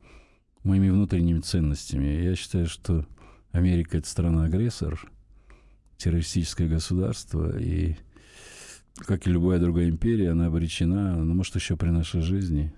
моими 0.65 0.89
внутренними 0.89 1.41
ценностями. 1.41 2.23
Я 2.25 2.35
считаю, 2.35 2.69
что 2.69 3.07
Америка 3.53 3.99
это 3.99 4.09
страна-агрессор, 4.09 4.99
террористическое 5.99 6.67
государство, 6.67 7.59
и 7.59 7.97
как 8.97 9.27
и 9.27 9.31
любая 9.31 9.59
другая 9.59 9.89
империя, 9.89 10.31
она 10.31 10.47
обречена, 10.47 11.17
ну, 11.17 11.35
может, 11.35 11.55
еще 11.55 11.77
при 11.77 11.91
нашей 11.91 12.21
жизни 12.21 12.73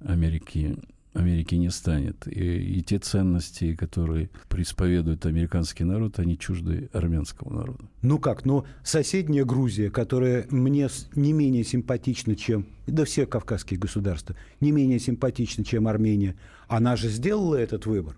Америки 0.00 0.78
Америки 1.12 1.56
не 1.56 1.70
станет. 1.70 2.26
И, 2.28 2.78
и 2.78 2.82
те 2.82 2.98
ценности, 2.98 3.74
которые 3.74 4.30
преисповедует 4.48 5.26
американский 5.26 5.82
народ, 5.82 6.20
они 6.20 6.38
чужды 6.38 6.88
армянскому 6.92 7.52
народу. 7.52 7.90
Ну 8.02 8.18
как? 8.18 8.44
Ну, 8.44 8.64
соседняя 8.84 9.44
Грузия, 9.44 9.90
которая 9.90 10.46
мне 10.50 10.88
не 11.16 11.32
менее 11.32 11.64
симпатична, 11.64 12.36
чем... 12.36 12.66
Да 12.86 13.04
все 13.04 13.26
кавказские 13.26 13.80
государства. 13.80 14.36
Не 14.60 14.70
менее 14.70 15.00
симпатична, 15.00 15.64
чем 15.64 15.88
Армения. 15.88 16.36
Она 16.68 16.94
же 16.94 17.08
сделала 17.08 17.56
этот 17.56 17.86
выбор. 17.86 18.16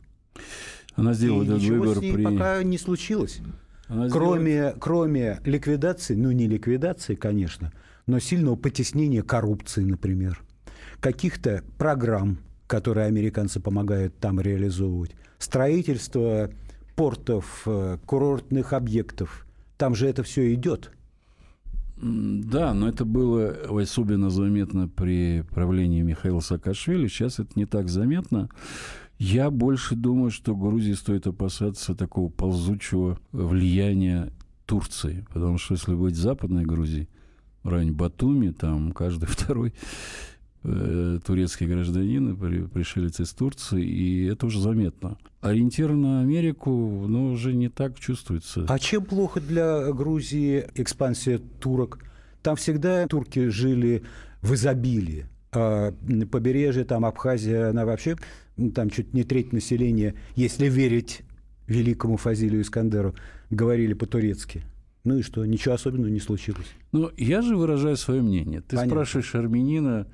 Она 0.94 1.14
сделала 1.14 1.44
и 1.44 1.46
этот 1.46 1.62
ничего 1.62 1.78
выбор 1.78 1.96
с 1.96 2.00
ней 2.02 2.12
при... 2.12 2.24
пока 2.24 2.62
не 2.62 2.76
случилось. 2.76 3.40
Она 3.92 4.08
кроме, 4.08 4.52
сделала... 4.52 4.76
кроме 4.78 5.40
ликвидации, 5.44 6.14
ну 6.14 6.32
не 6.32 6.48
ликвидации, 6.48 7.14
конечно, 7.14 7.72
но 8.06 8.18
сильного 8.20 8.56
потеснения 8.56 9.22
коррупции, 9.22 9.84
например, 9.84 10.42
каких-то 11.00 11.62
программ, 11.76 12.38
которые 12.66 13.06
американцы 13.06 13.60
помогают 13.60 14.16
там 14.18 14.40
реализовывать, 14.40 15.14
строительство 15.38 16.50
портов, 16.96 17.64
э, 17.66 17.98
курортных 18.06 18.72
объектов, 18.72 19.46
там 19.76 19.94
же 19.94 20.08
это 20.08 20.22
все 20.22 20.54
идет. 20.54 20.90
Да, 21.96 22.72
но 22.72 22.88
это 22.88 23.04
было 23.04 23.50
особенно 23.80 24.30
заметно 24.30 24.88
при 24.88 25.44
правлении 25.50 26.00
Михаила 26.00 26.40
Саакашвили. 26.40 27.06
Сейчас 27.08 27.38
это 27.38 27.50
не 27.56 27.66
так 27.66 27.88
заметно. 27.88 28.48
Я 29.22 29.50
больше 29.50 29.94
думаю, 29.94 30.30
что 30.30 30.56
Грузии 30.56 30.92
стоит 30.94 31.26
опасаться 31.26 31.94
такого 31.94 32.30
ползучего 32.30 33.18
влияния 33.32 34.32
Турции. 34.66 35.24
Потому 35.32 35.58
что 35.58 35.74
если 35.74 35.94
быть 35.94 36.16
западной 36.16 36.64
Грузии, 36.64 37.08
в 37.62 37.68
районе 37.68 37.92
Батуми, 37.92 38.50
там 38.50 38.92
каждый 38.92 39.26
второй 39.28 39.72
Э, 40.64 41.18
турецкие 41.26 41.68
гражданины, 41.68 42.36
пришелец 42.36 43.18
из 43.18 43.32
Турции, 43.32 43.84
и 43.84 44.26
это 44.26 44.46
уже 44.46 44.60
заметно. 44.60 45.18
Ориентир 45.40 45.92
на 45.92 46.20
Америку, 46.20 46.70
ну, 47.08 47.32
уже 47.32 47.52
не 47.52 47.68
так 47.68 47.98
чувствуется. 47.98 48.66
А 48.68 48.78
чем 48.78 49.04
плохо 49.04 49.40
для 49.40 49.90
Грузии 49.90 50.64
экспансия 50.76 51.38
турок? 51.38 51.98
Там 52.42 52.54
всегда 52.54 53.08
турки 53.08 53.48
жили 53.48 54.04
в 54.40 54.54
изобилии. 54.54 55.26
А 55.50 55.92
побережье, 56.30 56.84
там 56.84 57.04
Абхазия, 57.04 57.70
она 57.70 57.84
вообще, 57.84 58.16
ну, 58.56 58.70
там 58.70 58.90
чуть 58.90 59.14
не 59.14 59.24
треть 59.24 59.52
населения, 59.52 60.14
если 60.36 60.68
верить 60.68 61.22
великому 61.66 62.16
Фазилию 62.16 62.62
Искандеру, 62.62 63.14
говорили 63.50 63.94
по-турецки. 63.94 64.62
Ну 65.04 65.18
и 65.18 65.22
что, 65.22 65.44
ничего 65.44 65.74
особенного 65.74 66.10
не 66.10 66.20
случилось? 66.20 66.66
Ну, 66.92 67.10
я 67.16 67.42
же 67.42 67.56
выражаю 67.56 67.96
свое 67.96 68.22
мнение. 68.22 68.60
Ты 68.60 68.76
Понятно. 68.76 68.90
спрашиваешь 68.90 69.34
армянина, 69.34 70.06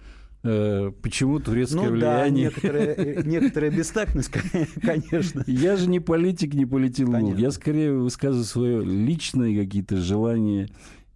Э, 0.44 0.92
почему 1.02 1.40
турецкое 1.40 1.82
ну, 1.82 1.90
влияние? 1.90 2.50
Да, 2.50 2.54
некоторая, 2.54 2.94
э, 2.94 3.22
некоторая 3.24 3.70
бестактность, 3.70 4.30
конечно. 4.82 5.42
Я 5.46 5.76
же 5.76 5.88
не 5.88 6.00
политик, 6.00 6.54
не 6.54 6.64
политолог. 6.64 7.36
Я 7.38 7.50
скорее 7.50 7.92
высказываю 7.92 8.44
свои 8.44 8.84
личные 8.84 9.60
какие-то 9.60 9.96
желания 9.96 10.68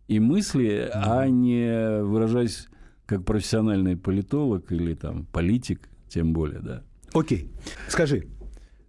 и 0.08 0.18
мысли, 0.18 0.90
а 0.92 1.28
не 1.28 2.02
выражаясь 2.02 2.68
как 3.06 3.24
профессиональный 3.24 3.96
политолог 3.96 4.72
или 4.72 4.94
там 4.94 5.26
политик, 5.26 5.88
тем 6.08 6.32
более, 6.32 6.60
да. 6.60 6.82
Окей. 7.12 7.50
Скажи, 7.88 8.26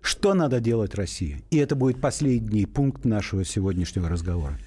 что 0.01 0.33
надо 0.33 0.59
делать 0.59 0.95
России? 0.95 1.43
И 1.49 1.57
это 1.57 1.75
будет 1.75 1.99
последний 2.01 2.65
пункт 2.65 3.05
нашего 3.05 3.43
сегодняшнего 3.45 4.09
разговора. 4.09 4.57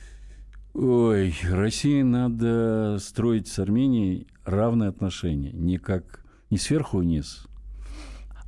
Ой, 0.74 1.34
России 1.50 2.02
надо 2.02 2.98
строить 3.00 3.48
с 3.48 3.58
Арменией 3.58 4.26
равные 4.44 4.90
отношения, 4.90 5.52
не 5.52 5.78
как 5.78 6.20
не 6.50 6.58
сверху 6.58 6.98
вниз. 6.98 7.46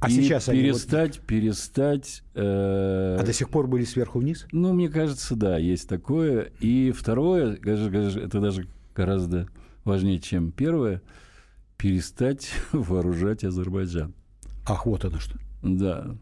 А 0.01 0.09
и 0.09 0.12
сейчас 0.12 0.44
перестать, 0.44 1.18
вот... 1.18 1.27
перестать. 1.27 2.23
Э... 2.35 3.16
А 3.18 3.23
до 3.25 3.33
сих 3.33 3.49
пор 3.49 3.66
были 3.66 3.85
сверху 3.85 4.21
вниз? 4.21 4.47
Ну, 4.53 4.73
мне 4.73 4.88
кажется, 4.88 5.35
да, 5.35 5.59
есть 5.59 5.88
такое. 5.88 6.53
И 6.61 6.92
второе, 6.92 7.57
это 7.57 8.40
даже 8.40 8.68
гораздо 8.94 9.49
важнее, 9.85 10.21
чем 10.21 10.53
первое, 10.53 11.03
перестать 11.77 12.51
вооружать 12.73 13.42
Азербайджан. 13.42 14.14
Ах, 14.68 14.87
вот 14.87 15.04
оно 15.04 15.18
что. 15.18 15.38
Да. 15.62 16.14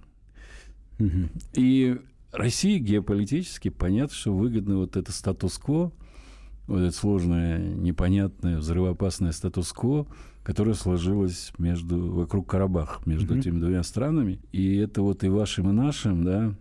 Угу. 0.98 1.28
И 1.54 1.98
России 2.32 2.78
геополитически 2.78 3.68
понятно, 3.68 4.14
что 4.14 4.34
выгодно 4.34 4.78
вот 4.78 4.96
это 4.96 5.12
статус-кво, 5.12 5.92
вот 6.66 6.80
это 6.80 6.96
сложное, 6.96 7.58
непонятное, 7.58 8.58
взрывоопасное 8.58 9.32
статус-кво, 9.32 10.06
которое 10.42 10.74
сложилось 10.74 11.52
между, 11.58 12.12
вокруг 12.12 12.48
Карабах, 12.48 13.04
между 13.06 13.34
mm-hmm. 13.34 13.38
этими 13.40 13.58
двумя 13.58 13.82
странами. 13.82 14.40
И 14.52 14.76
это 14.76 15.02
вот 15.02 15.24
и 15.24 15.28
вашим, 15.28 15.70
и 15.70 15.72
нашим, 15.72 16.24
да. 16.24 16.54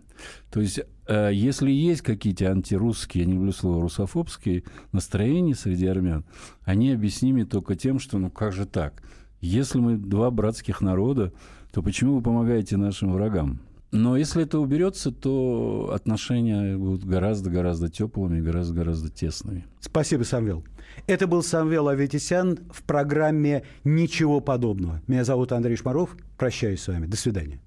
То 0.50 0.60
есть, 0.60 0.80
э, 1.06 1.30
если 1.32 1.70
есть 1.70 2.02
какие-то 2.02 2.50
антирусские, 2.50 3.24
я 3.24 3.28
не 3.28 3.34
люблю 3.34 3.52
слово 3.52 3.82
русофобские 3.82 4.64
настроения 4.92 5.54
среди 5.54 5.86
армян, 5.86 6.24
они 6.62 6.90
объяснимы 6.92 7.44
только 7.44 7.74
тем, 7.74 7.98
что 7.98 8.18
ну 8.18 8.30
как 8.30 8.52
же 8.52 8.66
так? 8.66 9.02
Если 9.40 9.78
мы 9.78 9.96
два 9.96 10.30
братских 10.30 10.80
народа, 10.80 11.32
то 11.76 11.82
почему 11.82 12.14
вы 12.14 12.22
помогаете 12.22 12.78
нашим 12.78 13.12
врагам? 13.12 13.60
Но 13.92 14.16
если 14.16 14.44
это 14.44 14.58
уберется, 14.58 15.12
то 15.12 15.90
отношения 15.94 16.74
будут 16.74 17.04
гораздо-гораздо 17.04 17.90
теплыми, 17.90 18.40
гораздо-гораздо 18.40 19.10
тесными. 19.10 19.66
Спасибо, 19.80 20.22
Самвел. 20.22 20.64
Это 21.06 21.26
был 21.26 21.42
Самвел 21.42 21.88
Аветисян 21.88 22.60
в 22.72 22.82
программе 22.82 23.64
«Ничего 23.84 24.40
подобного». 24.40 25.02
Меня 25.06 25.24
зовут 25.24 25.52
Андрей 25.52 25.76
Шмаров. 25.76 26.16
Прощаюсь 26.38 26.80
с 26.80 26.88
вами. 26.88 27.04
До 27.04 27.18
свидания. 27.18 27.60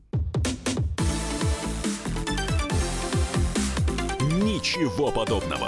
Ничего 4.41 5.11
подобного. 5.11 5.67